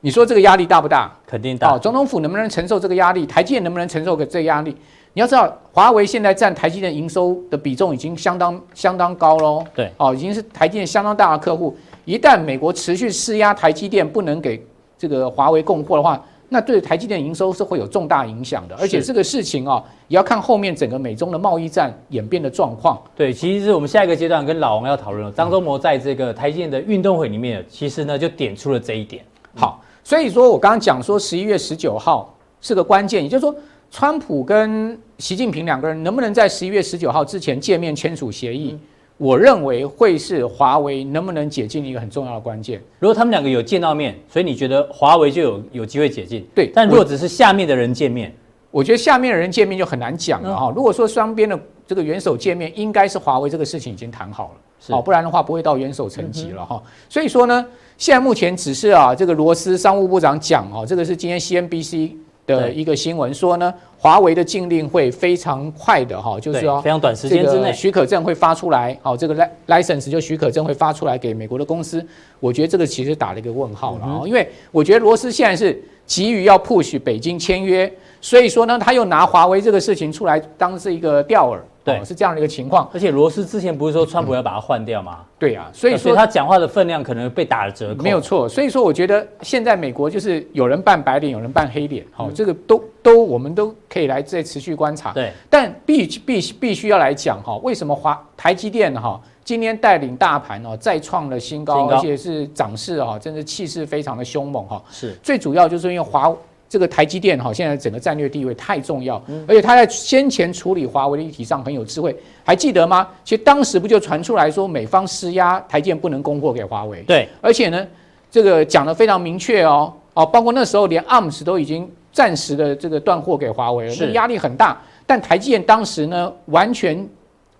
[0.00, 1.10] 你说这个压力大不大？
[1.26, 1.76] 肯定大。
[1.78, 3.26] 总统府能不能承受这个压力？
[3.26, 4.76] 台积电能不能承受个这个压力？
[5.14, 9.64] 你要知道，华为现在占台积电营收的比重已经相当相当高喽。
[9.74, 11.74] 对，哦，已经是台积电相当大的客户。
[12.04, 14.64] 一旦美国持续施压台积电不能给
[14.98, 18.76] 这个华为供货的话，那对台积电营收是会有重大影响的。
[18.78, 23.02] 而且这个事情啊，也要看后面整个美中的贸易战演变的状况。
[23.16, 25.32] 对，其实是我们下一个阶段跟老王要讨论了。
[25.32, 29.24] 张忠谋在这个台积电的运动会里面，其实呢就点出了这一点。
[29.56, 29.82] 好。
[30.06, 33.52] 所以说我刚刚讲说十一月十九号是个关键，也就是说，
[33.90, 38.78] 川普跟习近平两个人能不能在十一月十九号之前见面签署协议，
[39.16, 42.80] 我认为会是华为能不能解禁一个很重要的关键。
[43.00, 46.46] 如果他们两个有见到面，所以你觉得华为就有有机会解禁？
[46.54, 46.70] 对。
[46.72, 48.32] 但如果只是下面的人见面，
[48.70, 50.72] 我觉得下面的人见面就很难讲了哈。
[50.76, 56.82] 如果说双边的这个元首见面，应该是华为这个事情已经谈好了，好，不然的话不会到元首层级了哈。
[57.08, 57.64] 所以说呢。
[57.98, 62.10] 现在目前只是啊，这个罗斯商务部长讲哦，这个是今天 CNBC
[62.46, 69.34] 的一个新闻说呢，华为的禁令会非常快的哈，就是说非常短时间之内许可证会发出来，好，这个
[69.66, 72.06] license 就许可证会发出来给美国的公司，
[72.38, 81.58] 我觉得这个其实打了一个问号了啊，因为我觉得罗斯现在是急于要 push 北京签约，所以说呢，他又拿华为这个事情出来当是一个钓饵。
[81.84, 82.90] 对，是这样的一个情况。
[82.92, 85.18] 而且罗斯之前不是说川普要把它换掉吗？
[85.38, 88.02] 对啊，所以说他讲话的分量可能被打了折扣。
[88.02, 92.04] 没有错，所以说我觉得现在美国就是有人扮白脸，有人扮黑脸。
[92.10, 95.12] 好，这个都都我们都可以来再持续观察。
[95.12, 104.82] 对，但必必必须要来讲哈，为什么华台积电哈今天带领大盘哦再创了新高，而且是涨势哦，真的气势非常的凶猛哈。
[104.90, 106.30] 是，最主要就是因为华。
[106.68, 113.06] 这个台积电哈，现在整个战略地位太重要，而且他在先前处理华为的议题上很有智慧，还记得吗？
[113.24, 117.04] 其实当时不就传出来说美方施压台积电不能供货给华为？
[117.04, 117.86] 对，而且呢，
[118.32, 124.76] 这个讲得非常明确哦，哦，包括那时候连 ARMS 都已经暂时的这个断货给华为了，那压力很大。
[125.06, 127.08] 但台积电当时呢，完全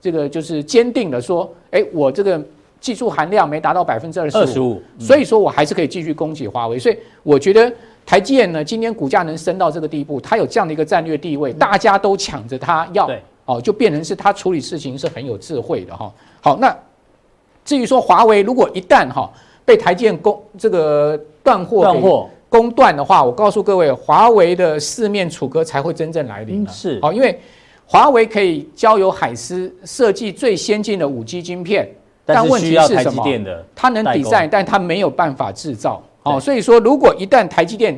[0.07, 2.41] 这个就是坚定的说，哎，我这个
[2.81, 6.79] 技术含量没达到百分之二十五，所以说我还是可以继续供给华为。
[6.79, 7.69] 所以我觉得
[8.07, 13.11] 台积电呢，今天股价能升到这个地步，它有这样的一个战略地位，大家都抢着它要，
[13.47, 16.15] 哦，就变成是它处理事情是很有智慧的哈。
[16.41, 16.73] 好，那
[17.65, 19.29] 至于说华为如果一旦哈
[19.65, 22.29] 被台积电供这个断货断货。
[22.49, 26.67] 中断的话，我告诉各位，华为的四面楚歌才会真正来临。
[26.67, 27.39] 是，好，因为
[27.87, 31.89] 华为可以交由海思设计最先进的五 G 晶片，
[32.25, 33.25] 但问题是什么？
[33.75, 36.03] 它能 design，但它没有办法制造。
[36.25, 37.97] 哦，所以说，如果一旦台积电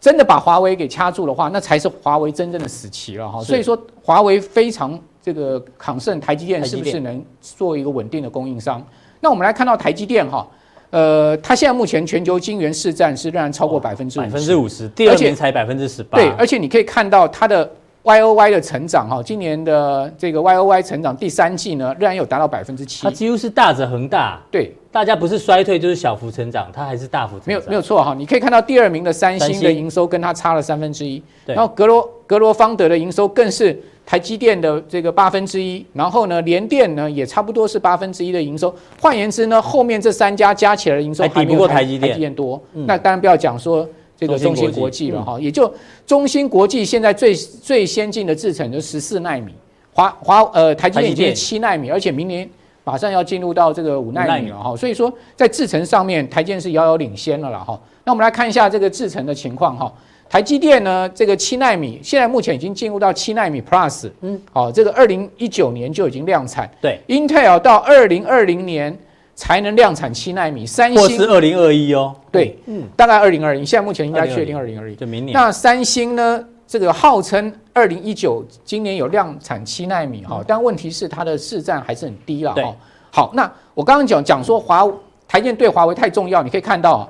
[0.00, 3.42] 真的把华为给掐住的话，那才是华为真正的死期了哈。
[3.42, 8.82] 所以说，华为非常这个抗胜台积电，是不是能做一个稳定的供应商？
[9.20, 10.48] 那我们来看到台积电哈。
[10.90, 16.16] 呃，它现在目前全球晶圆市占是仍然超过百分之百分之五十，第二名才百分之十八。
[16.16, 17.68] 对，而且你可以看到它的
[18.04, 23.02] Y O Y 的成长哈，今年的这个 Y O Y 成长第三季呢，仍然有达到百分之七。
[23.02, 24.38] 它几乎是大者恒大。
[24.50, 27.46] 对，大家不是衰退就是小幅成长，它还是大幅成长。
[27.46, 33.80] 没有没有错哈，你可以看到第二名的三星的营收跟它差了三分之一，然后格罗格罗方德的营收更是。
[34.06, 38.70] 台积电的这个八分之一，然后呢，联电呢也差不多是八分之一的营收。
[39.00, 42.62] 换言之呢，后面这三家加起来的营收还比不过台积电多。
[42.74, 45.72] 嗯、那当然不要讲说这个中芯国际了哈，嗯、也就
[46.06, 49.52] 中芯国际现在最最先进的制程就十四纳米，
[49.92, 52.48] 华华呃台积电已经七纳米，而且明年
[52.84, 54.76] 马上要进入到这个五纳米了哈。
[54.76, 57.78] 所以说在制程上面，台积电是遥遥领先了啦哈。
[58.04, 59.92] 那我们来看一下这个制程的情况哈。
[60.26, 66.68] 台积电呢，这个七纳米现在目前已经进入到七纳米 Plus，嗯，好，这个二零一九年就已经量产。
[66.80, 68.96] 对，Intel 到二零二零年
[69.34, 72.14] 才能量产七纳米，三星或是二零二一哦。
[72.30, 75.34] 对，嗯，大概二零二一，现在目前应该确定二零二一，就明年。
[75.34, 82.76] 那三星呢，这个号称二零一九今年有量产七纳米哈，但问题是它的市占还是很低了哈。
[83.10, 84.86] 好，那我刚刚讲讲说华
[85.26, 87.08] 台积电对华为太重要，你可以看到。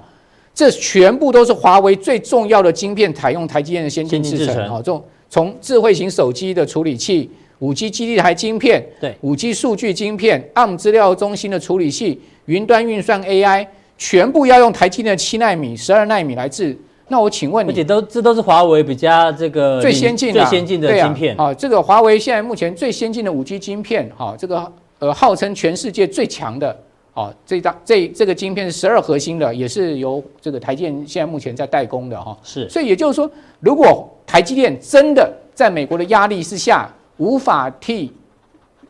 [0.56, 4.68] 这全部都是华为最重要的晶片，采用台积电的先进制程。
[4.68, 7.28] 好，这种从智慧型手机的处理器、
[7.64, 16.79] 五 G 基地台晶片、对五 G 数据晶片、ARM 资料中心的处理器、云端运算 AI，全部要用台积电的七纳米、十二纳米来制。
[17.09, 21.35] 那我请问你，而且都这都是华为比较这个最先进的、最先进的晶片。
[21.38, 26.77] 啊，这个华为现在目前最先进的五 G 晶片，哈，这个呃号称全世界最强的。
[27.14, 32.37] 哦，这张这这个晶片是十二核心的，也是由这个台积电现在目前在代工的哈。
[32.42, 38.12] 是，所以也就是说，如果台积电真的在美国的压力之下无法替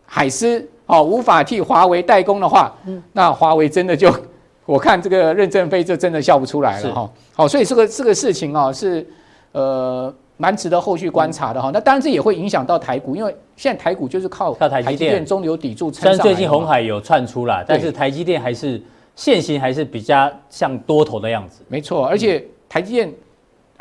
[0.07, 4.15] 海思哦，无法替华为代工的话，嗯，那华为真的就
[4.67, 7.11] 我看这个任正非就真的笑不出来了哈。
[7.35, 9.07] 好，所以这个这个事情啊是
[9.53, 10.15] 呃。
[10.37, 16.17] 蛮值得后续观察的哈，那当然这也会影响到台股，因为现在台股就是靠台积电中流砥柱撑上来。
[16.17, 18.83] 虽然最近红海有窜出来，但是台积电还是
[19.15, 21.63] 现行还是比较像多头的样子。
[21.69, 23.15] 没错，而且台积电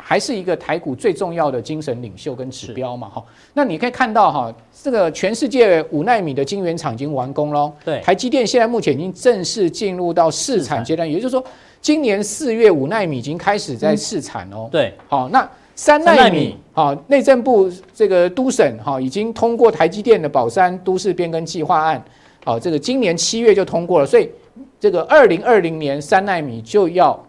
[0.04, 3.24] 还是一个台股最重要的精神领袖跟指标嘛哈。
[3.54, 7.72] 那你可以看到哈，这个全世界五纳米的晶圆厂已经完工喽。
[7.86, 11.44] 对，台积电现在目前已经正式进入到试产阶段，也就是说，
[11.82, 14.68] 今年四月五纳米已经开始在试产哦。
[14.70, 15.50] 对，好那。
[15.76, 22.06] 三纳米，好，内政部这个都审哈已经通过台积电的宝山都市变更计划案，
[22.46, 24.30] 好，这个今年七月就通过了，所以
[24.80, 27.20] 这个二零二零年三纳米就要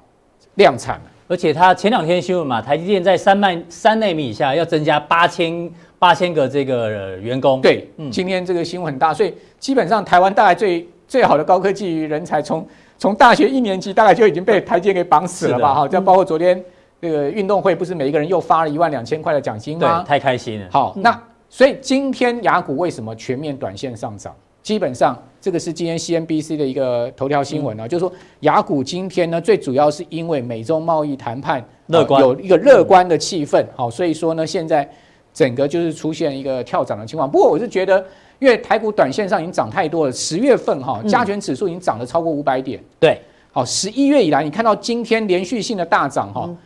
[0.57, 1.05] 量产了。
[1.27, 7.61] 而且他前两天新闻嘛，台积电在三万三奈米以下要增加八千八千个这个员工。
[7.61, 12.67] 对，今天这个新闻很大，所以基本上台湾大概最最好的高科技人才，从
[12.99, 15.75] 从大学一年级大概就已经被台积电给绑死了吧？
[15.75, 16.63] 哈，这包括昨天。
[17.03, 20.01] 这个运动会不是每一个人又发了一万两千块的奖金吗？
[20.01, 20.67] 对，太开心了。
[20.73, 24.35] 好，那所以今天雅股为什么全面短线上涨？
[24.65, 33.63] 基本上这个是今天 CNBC 的一个头条新闻啊，嗯、就是说雅股今天呢，最主要是因为美中贸易谈判乐观、呃，有一个乐观的气氛。
[33.77, 34.91] 好，所以说呢，现在
[35.35, 37.31] 整个就是出现一个跳涨的情况。
[37.31, 38.03] 不过我是觉得，
[38.39, 42.83] 因为台股短线上已经涨太多了，十月份哈加权指数已经涨了超过五百点。
[42.99, 43.21] 对，
[43.53, 46.47] 好，十一月以来，你看到今天连续性的大涨哈。
[46.49, 46.57] 嗯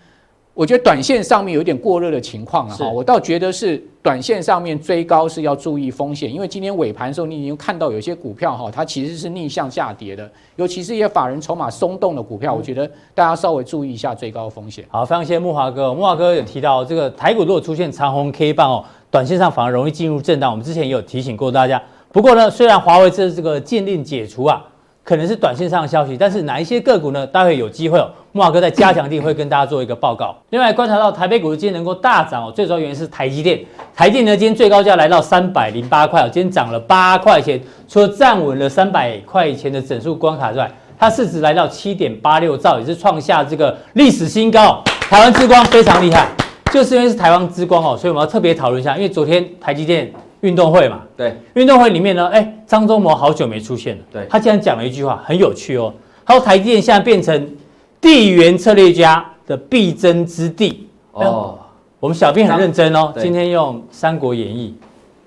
[0.58, 14.84] 我觉得短线上面有点过热的情况了哈，我倒觉得是短线上面追高是要注意风险，因为今天尾盘的时候你已经看到有些股票哈，它其实是逆向下跌的，尤其是一些法人筹码松动的股票，我觉得大家稍微注意一下追高风险。
[14.88, 21.80] 好，非常谢谢慕驊哥，慕驊哥有提到这个台股如果出现长红 K 棒哦，短线上反而容易进入震荡，我们之前也有提醒过大家。
[22.10, 24.64] 不过呢，虽然华为这这个禁令解除啊。
[25.08, 27.26] 可能是短线上的消息，但是哪一些个股呢？
[27.26, 30.36] 待会有机会哦，慕驊哥在加强地会跟大家做一个报告。
[30.50, 33.58] 另外观察到台北股市今天能够大涨哦，最主要原因是台积电。
[33.96, 44.84] 台积电呢今天最高价来到三百零八块哦，今天涨了八块钱，除了站稳了三百块钱的整数关卡之外，它市值来到七点八六兆，也是创下这个历史新高。
[45.08, 46.28] 台湾之光非常厉害，
[46.70, 50.12] 就是因为是台湾之光哦，所以我们要特别讨论一下，因为昨天台积电。
[50.40, 55.92] 运动会嘛，对，运动会里面呢，哎，张忠谋好久没出现了，对，他竟然讲了一句话，很有趣哦。
[56.24, 57.56] 他说台积电现在变成
[58.00, 60.88] 地缘策略家的必争之地。
[61.12, 61.58] 哦。
[62.00, 64.72] 我们小编很认真哦，今天用《三国演义》，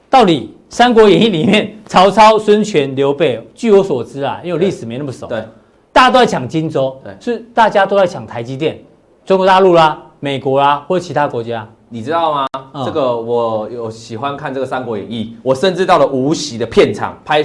[0.09, 5.43] 到底《三国演义》里面曹操、孙权、刘备，据我所知啊，因为我历史没那么熟，对，
[5.91, 8.79] 大家都在抢荆州，对，是大家都在抢台积电，
[9.25, 11.67] 中国大陆啦、美国啦或者其他国家。
[11.93, 12.47] 你知道吗？
[12.73, 17.43] 嗯、这个我有喜欢看这个《三国演义》，我甚至到了无锡的片场拍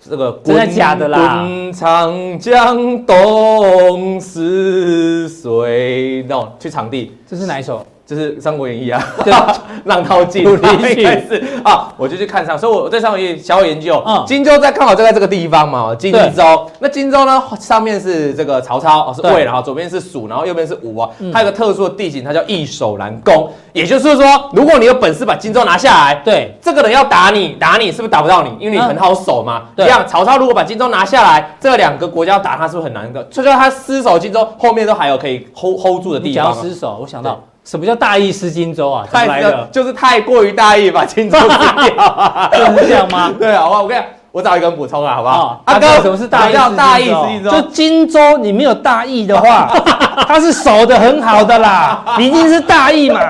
[0.00, 0.32] 这个。
[0.44, 1.46] 真的假的啦？
[1.72, 7.16] 长江东逝水，no，去场地。
[7.24, 7.86] 这是哪一首？
[8.06, 9.02] 就是《三国演义》啊？
[9.84, 10.60] 浪淘尽，应
[11.02, 14.02] 该是啊，我就去看上，所以我在上面也小有研究。
[14.06, 16.70] 嗯，荆州在刚好就在这个地方嘛，荆州。
[16.80, 21.08] 那荆州呢，上面是这个曹操哦，是魏，然后左边是蜀，然后右边是吴啊。
[21.32, 23.50] 它有个特殊的地形，它叫易守难攻。
[23.72, 28.50] 也就是说，如果你有本事把荆州拿下来，对，这个人要打你，打你是不是打不到你？
[28.60, 29.62] 因为你很好守嘛。
[29.74, 33.26] 对，一样，曹操如果把荆州拿下来，这两个国家要打他是不是很难的？
[33.30, 36.54] 所以说他失守荆州，后面都还有可以 hold hold 住的地方。
[36.54, 37.40] 失守，我想到。
[37.64, 39.06] 什么叫大意失荆州啊？
[39.10, 43.32] 太就是太过于大意，把荆州失掉， 就是这样吗？
[43.40, 45.62] 对，好吧，我跟你讲，我找一个人补充啊，好不好？
[45.64, 46.52] 阿哥，什么是大意？
[46.52, 47.50] 叫大意失荆州。
[47.50, 49.72] 就荆州，你没有大意的话，
[50.28, 53.20] 他是守的很好的啦，你一定是大意嘛。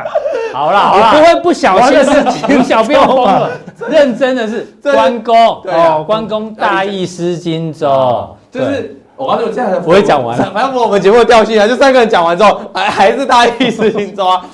[0.53, 3.51] 好啦，好啦，不会不小心的事情，小编疯了，
[3.89, 9.01] 认真的是关公哦，关公大意失荆州，就是。
[9.17, 14.45] 我刚才我这样不会讲完，反正我们节目的调性啊，就三个人讲完之后，还还是大意失荆州啊。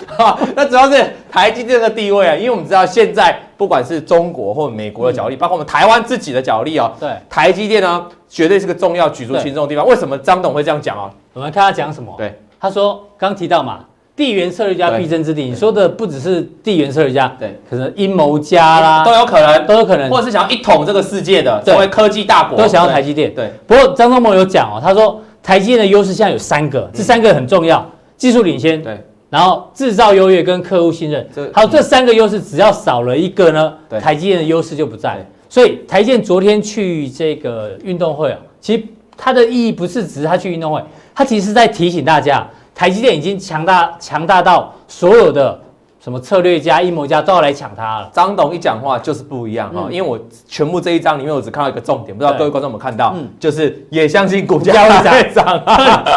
[0.54, 9.86] 那主要是台积电的地位啊，因为我们知道现在不管是中国或美国的角力，包括我们台湾自己的角力哦，对，台积电呢绝对是个重要举足轻重的地方。
[9.86, 11.10] 为什么张董会这样讲啊？
[11.32, 12.14] 我们看他讲什么？
[12.18, 13.80] 对，他说刚提到嘛。
[14.20, 23.34] 地缘策略家必争之地，你说的不只是地缘策略家，对，可能阴谋家啦，都有可能，都有可能，或者是想要一统这个世界的，成为科技大国，都想要台积电。
[23.34, 35.26] 对，不过张忠谋有讲哦，他说台积电的优势现在有三个，这三个很重要，技术领先，对，然后制造优越跟客户信任，还有这三个优势，只要少了一个呢，台积电的优势就不在。
[35.48, 38.82] 所以台积电昨天去这个运动会啊，其实
[39.16, 42.46] 它的意义不是只是他去运动会，它其实是在提醒大家。
[42.80, 45.60] 台积电已经强大，强大到所有的。
[46.02, 48.10] 什么策略家、阴谋家都要来抢它了。
[48.10, 53.12] 张董一讲话就是不一样哈，因为我全部这一章里面我只看到一个重点，不知道各位观众有没有看到？
[53.14, 55.62] 嗯就是也相信股价会涨，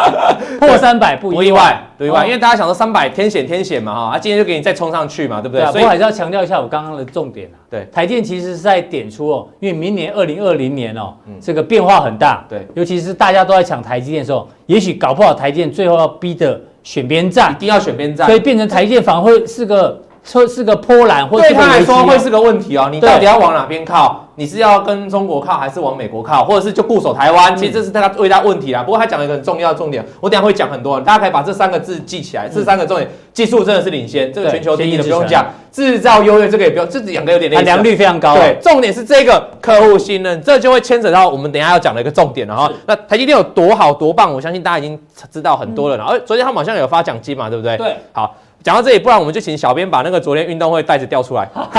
[0.58, 5.66] 破三百不意外，不意外，因为大家想说三百天险天险嘛哈，他今天就给你再冲上去嘛，对不对？
[5.70, 7.56] 所以还是要强调一下我刚刚的重点啊。
[7.68, 16.58] 对，台电其实是在点出哦，因为明年二零二零年哦，这个变化很大，对，尤其是大家都在抢台积电的时候，也许搞不好台积电最后要逼的。
[16.84, 22.88] 选边站，一定要选边站，所以变成台积电反而会是个，说是个波澜，或对他来说会是个问题哦。
[22.90, 24.22] 你到底要往哪边靠？
[24.36, 27.56] 你是要跟中国靠，还是往美国靠，或者是就固守台湾？
[27.56, 28.82] 其实这是他最大问题啦。
[28.82, 32.48] 不过他讲了一个很重要的重点，我等下会讲很多，大家可以把这三个字记起来。
[32.48, 38.34] 这三个重点，技术真的是领先，这个全球第一的不用讲，制造优越这个也不用，这两个有点类似，良率非常高。
[38.34, 42.72] 对，重点是这个客户信任，这就会牵扯到我们等下要讲的一个重点了哈。
[42.86, 44.98] 那台积电有多好多棒，我相信大家已经
[45.30, 45.96] 知道很多了。
[45.96, 47.76] 然后昨天他们好像有发奖金嘛，对不对？
[47.76, 48.34] 对，好。
[48.64, 51.70] 讲到这里，不然我们就请小编把那个昨天运动会袋子调出来，好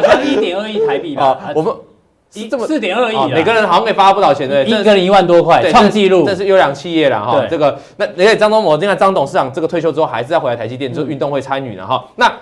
[0.00, 1.36] 像一点二亿台币吧？
[1.52, 1.74] 我们
[2.32, 7.44] 一这么四点二亿，每个人好像可以发不少钱，对，一个人一万多块，创纪录，这是优良企业了哈。
[7.50, 12.04] 这个那而且张忠谋，现在张董事长这个退休之后还是要回来台积电做运动会参与了哈。
[12.14, 12.32] 那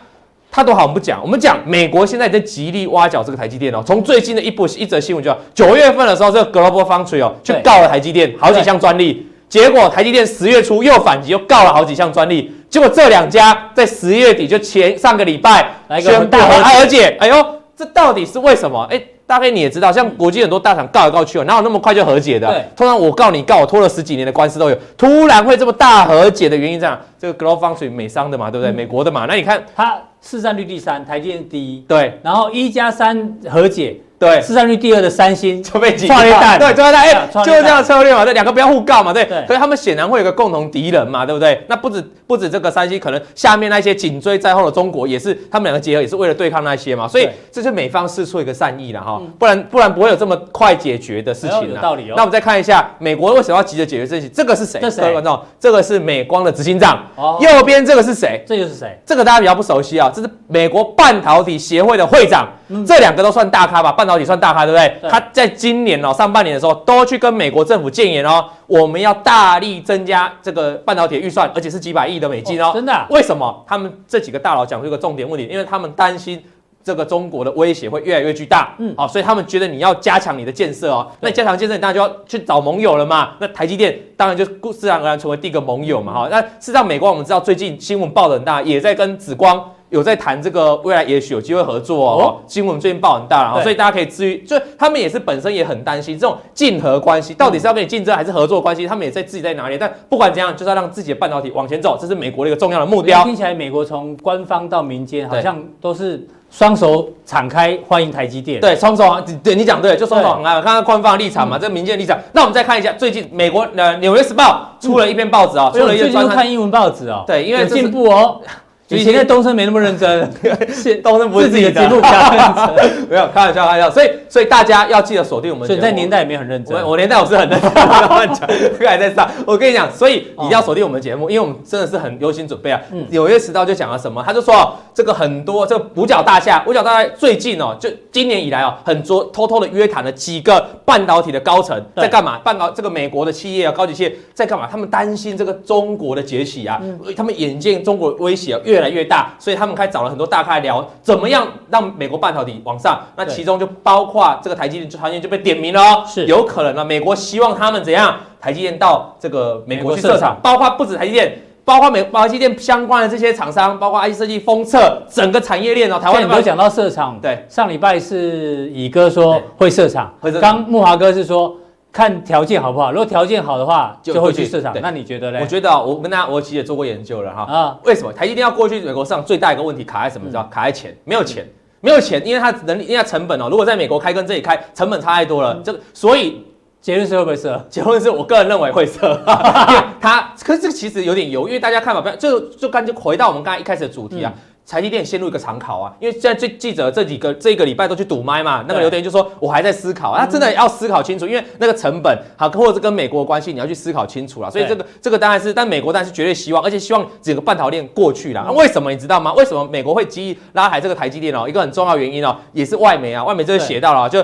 [0.50, 3.83] 他都好，我们不讲，我们讲美国现在在极力挖角这个台积电哦。
[3.87, 9.26] 从最近的一部一则新闻，就九月份的时候，这个 Global Foundry 哦去告了台积电好几项专利。
[9.49, 12.53] 结果台积电十月初又反击，又告了好几项专利。
[12.69, 17.17] 结果这两家在十月底就前上个礼拜宣布和解。
[17.21, 18.83] 哎呦，这到底是为什么？
[18.91, 22.49] 哎，大概你也知道，像国际很多大厂告来告去哦，哪有那么快就和解的？
[22.49, 27.01] 对，通常我告你告我拖了十几年的官司都有，突然会这么大和解的原因在哪？
[27.19, 28.73] 这个 GlobalFoundries 美商的嘛，对不对？
[28.73, 31.85] 美国的嘛，那你看它市占率第三，台积电第一。
[31.87, 33.97] 对，然后一加三和解。
[34.19, 36.19] 对，市占率第二的三星就被挤掉，
[36.58, 41.62] 对，就在哎，就是这样策略嘛，对两个不要互告嘛，对，所以他们显然会有个共同敌人嘛，对不对？
[41.69, 51.69] 那不止不止这个三星，可能下面那些紧追在后的中国也是，他们两个结合也是为了对抗那些嘛，所以这是美方试出一个善意了哈，不然不然不会有这么快解决的事情。
[51.69, 52.14] 有道理哦。
[52.17, 54.29] 那我们再看一下美国为什么要急着解决这些？
[54.29, 54.81] 这个是谁？
[54.81, 57.04] 各位观众，这个是美光的执行长。
[57.17, 57.38] 哦。
[57.40, 58.42] 右边这个是谁？
[58.46, 58.98] 这就是谁？
[59.04, 62.48] 这个大家比较不熟悉啊，这是美国半导体协会的会长。
[62.85, 63.92] 这两个都算大咖吧？
[63.92, 64.98] 半导体算大咖，对不对？
[65.00, 72.69] 对，他在今年哦，上半年的时候都去跟美国政府建言哦，我们要大力增加这个半导体的预算，而且是几百亿的美金哦。
[72.69, 73.07] 哦真的啊？
[73.11, 73.65] 为什么？
[73.67, 76.42] 他们这几个大佬讲出一个重点问题，因为他们担心
[76.85, 78.75] 这个中国的威胁会越来越巨大。
[78.79, 81.11] 嗯，好，所以他们觉得你要加强你的建设哦。
[81.21, 83.33] 那你加强建设，你当然就要去找盟友了嘛。
[83.40, 86.13] 那台积电当然就自然而然成为第一个盟友嘛。
[86.13, 89.73] 哈，那事实上，美国我们知道最近新闻报的很大，也在跟紫光。
[89.91, 99.79] 有在谈这个未来也许有机会合作哦，哦新闻最近报很大了，所以大家可以至于，就他们也是本身也很担心这种竞合关系到底是要跟你竞争还是合作关系，他们也在自己在哪里。
[99.79, 103.23] 但不管怎样，就是要让自己的半导体往前走，这是美国的一个重要的目标。
[103.23, 108.61] 听起来美国从官方到民间好像都是双手敞开欢迎台积电。
[108.61, 110.55] 对，双手对你讲对，就双手很开。
[110.55, 112.19] 看看官方的立场嘛，嗯、这民间立场。
[112.33, 118.41] 那我们再看一下最近美国呃《纽约时报》出了一篇报纸啊，嗯、出了一篇专看英文报纸哦，对，因为有进步哦。
[118.89, 120.31] 以前在东升没那么认真，
[121.03, 123.91] 东升不是自己的节目加认真， 没有开玩笑，开玩笑。
[123.91, 125.67] 所以，所以大家要记得锁定我们。
[125.67, 126.77] 所以在年代也没有很认真。
[126.81, 128.49] 我我年代我是很认真，乱讲，
[128.87, 129.29] 还在上。
[129.45, 132.81] 我跟你讲，所以一定要锁定我们的节目，因为我们真的是很用心准备啊。
[133.09, 134.23] 纽约时报就讲了什么？
[134.25, 142.39] 他就说，这个很多这个五角大厦，五角大厦最近哦，就今年以来哦，很多偷偷的约谈了几个半导体的高层在干嘛？
[142.45, 144.69] 半导这个美国的企业啊，高级企业在干嘛？
[144.71, 146.81] 他们担心这个中国的崛起啊，
[147.17, 148.75] 他们眼见中国威胁越。
[148.77, 153.00] 越来越大，所以他们开始找了很多大咖聊，怎么样让美国半导体往上？
[153.16, 156.85] 那其中就包括这个台积电，就好像就被点名了哦，是有可能了。
[156.85, 158.14] 美国希望他们怎样？
[158.38, 165.98] 台积电到这个美国去设厂，包括不止台积电，包括美台积电相关的这些厂商，包括 IC 设计、封测整个产业链哦。
[165.98, 167.18] 台湾有没有讲到设厂？
[167.22, 171.56] 对，上礼拜是乙哥说会设厂，刚木华哥是说。
[171.97, 172.92] 看条件好不好？
[172.92, 174.77] 如果条件好的话，就会去市场。
[174.83, 175.38] 那你觉得呢？
[175.40, 177.51] 我觉得我跟大家，我其实也做过研究了哈。
[177.51, 179.25] 啊，为什么台积电要过去美国上？
[179.25, 180.27] 最大一个问题卡在什么？
[180.27, 180.47] 知道？
[180.53, 181.49] 卡在钱，没有钱，
[181.81, 183.49] 没有钱，因为它能力，因为它成本哦。
[183.51, 185.59] 如果在美国开跟这里开，成本差太多了。
[185.65, 186.44] 这个，所以
[186.83, 187.65] 结论是会不会设？
[187.71, 189.19] 结论是我个人认为会设。
[189.99, 194.31] 它，可是这个其实有点油，因为大家看嘛，就就刚就回到我们刚才一开始的主题啊。
[194.69, 204.50] 台积电陷入一个长考啊，因为现在这记者这几个这一个礼拜都去堵麦嘛，那个刘德英就说，我还在思考，他真的要思考清楚，因为那个成本好，或者是跟美国的关系，你要去思考清楚了。
[204.50, 208.42] 所以这个这个当然是，但美国当然是绝对希望，而且希望整个半导体链过去了。
[208.44, 209.33] 那为什么你知道吗？
[209.35, 211.48] 为什么美国会急于拉抬这个台积电哦？
[211.48, 214.21] 一个很重要原因哦，也是外媒啊，外媒这就写到了，就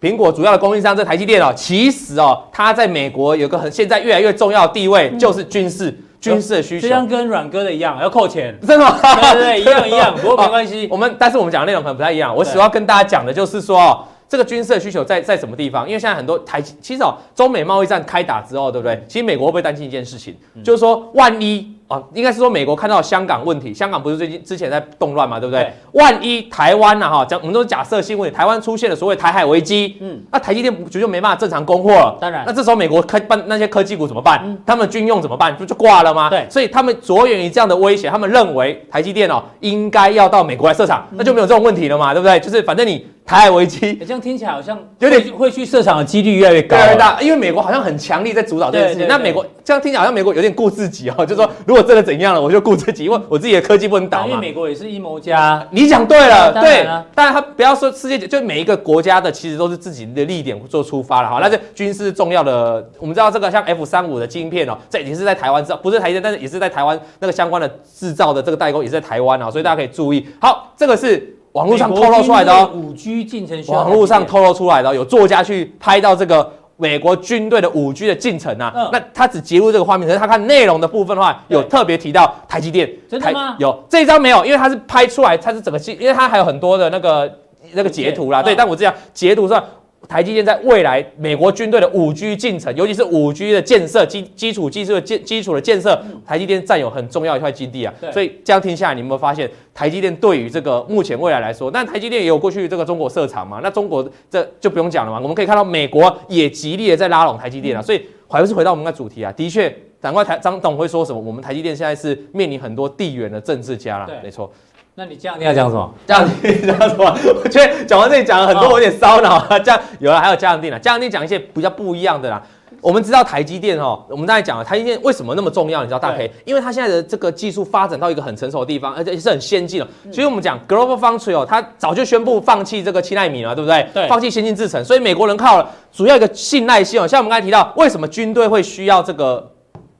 [0.00, 5.94] 苹果主要的供应商这台积电哦，其实哦，它在美国有个很现在越来越重要的地位，就是军事。
[6.20, 8.98] 军事的需求，就像跟阮哥的一样，要扣钱，真的吗？
[9.32, 10.88] 对对对， 一样一样，不过没关系。
[10.90, 12.34] 我们但是我们讲的内容可能不太一样。
[12.34, 15.86] 我主要跟大家讲的就是说，这个军事的需求在在什么地方？
[15.86, 19.02] 因为现在很多台，其实哦，中美贸易战开打之后，对不对？
[19.08, 21.74] 其实美国会不会担心一件事情，就是说万一。
[21.88, 25.62] 哦，应该是说美国看到香港问题，香港不是最近之前在动乱嘛，对不对？
[25.62, 32.18] 对，万一台湾呐哈，讲我们都是假设性问题，台湾出现了所谓台海危机，嗯，那台积电不就没办法正常供货了？
[32.20, 34.40] 当然，那这时候美国科办那些科技股怎么办？
[34.44, 35.56] 嗯、他们军用怎么办？
[35.56, 36.28] 不就挂了吗？
[36.28, 42.40] 对，所以他们着眼于这样的威胁，他们认为台积电哦应该要到美国来设厂，嗯、那就没有这种问题了嘛，对不对？
[42.40, 43.06] 就是反正你。
[43.26, 49.08] 台海危机，这样听起来好像 有点会去设厂的几率越来越高，越来越大，因为美国好像很强力在主导这件事情。
[49.08, 54.26] 那美国这样听起来好像美国有点顾自己哦，就是说如果真的怎样了，我就顾自己，因为我自己的科技不能倒嘛。
[54.26, 56.84] 因为美国也是阴谋家，你讲对了，对。
[57.14, 61.38] 当然他不要说世界，就每一个国家的其实都是自己的利益点做出发了哈。
[61.40, 67.68] 那这军事重要的，我们知道这个像 F 三五的晶片哦，这已经是在台湾制造，不是台积电，但是也是在台湾那个相关的
[67.98, 70.26] 制造的这个代工也是在台湾啊，所以大家可以注意。
[70.40, 71.32] 好，这个是。
[71.52, 78.90] 网络上透露出来的哦，五 G 进程，网络上透露出来的，有作家去拍到这个美国军队的五 G 的进程啊。
[78.92, 82.90] 那他只截录这个画面，可是他看内容的部分的话，有特别提到台积电。
[83.08, 83.56] 真的吗？
[83.58, 87.30] 有这一张没有，因为他是拍出来，他是整个，因为他还有很多的那个
[87.72, 88.42] 那个截图啦。
[88.42, 89.62] 对，但我这样截图上。
[90.08, 97.92] 台积电在未来美国军队的五 G 进程，尤其是五 G 的建设基基础技术的建基础的建设，台积电占有很重要一块基地啊。
[98.12, 103.58] 所以这样听下来，你有没有发现台积电对于这个目前未来来说，那台积电也有过去这个中国设厂嘛？
[103.62, 105.18] 那中国这就不用讲了嘛。
[105.20, 107.82] 我们可以看到美国也极力的在拉拢台积电啊。
[107.82, 114.08] 所以还是回到我们的主题啊，的确，难怪台张董会说什么，我们台积电现在是面临很多地缘的政治家了。
[114.22, 114.52] 没错。
[114.98, 115.94] 那你这样你要讲什么？
[116.06, 117.04] 这样你讲什么？
[117.44, 119.58] 我觉得讲完这里讲了很多，我有点烧脑啊。
[119.58, 122.42] 这样有了，还有加强錠啊，加强錠讲一些比较不一样的啦。
[122.80, 125.82] 我们知道台积电哦，我们刚才讲了台积电为什么那么重要？
[125.82, 126.30] 你知道大 K？
[126.46, 129.88] 因为它现在的这个技术发展到一个很成熟的地方，而且是很先进了。
[130.10, 133.86] 所以我们讲 Global Foundry 哦，它早就宣布放弃这个七纳米了，对不对？
[133.92, 134.08] 对。
[134.08, 137.06] 放弃先进制程，所以美国人靠了主要一个信赖性哦。
[137.06, 139.52] 像我们刚才提到，为什么军队会需要这个？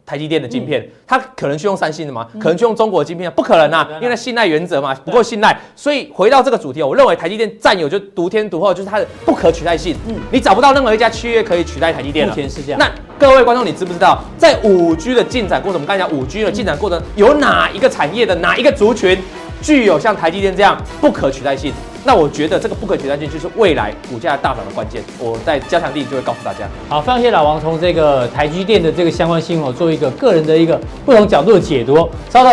[0.06, 2.28] 台积电的晶片，它可能去用三星的吗？
[2.38, 3.28] 可能去用中国的晶片？
[3.32, 5.58] 不可能啊，因为信赖原则嘛，不够信赖。
[5.74, 9.96] 所以回到这个主题，我认为台积电占有就独天独厚，就是它的不可取代性。
[10.06, 12.32] 嗯，你找不到任何一家企业可以取代台积电了。
[12.32, 12.78] 目前是这样。
[12.78, 12.88] 那
[13.18, 19.18] 各位观众，你知不知道，在五 G 的进展过程，我们刚才讲五 G 的进展过程，有哪一个产业的哪一个族群
[19.62, 21.72] 具有像台积电这样不可取代性？
[22.04, 25.02] 那我觉得这个不可取代性就是未来股价大涨的关键。
[25.18, 26.68] 我在加强錠就会告诉大家。
[26.88, 32.08] 好，非常谢谢老王从这个台积电的这个相关新闻做一个个人的一个不同角度的解读。
[32.30, 32.50] 稍后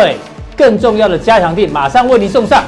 [0.56, 2.64] 更重要的加强錠马上为您送上。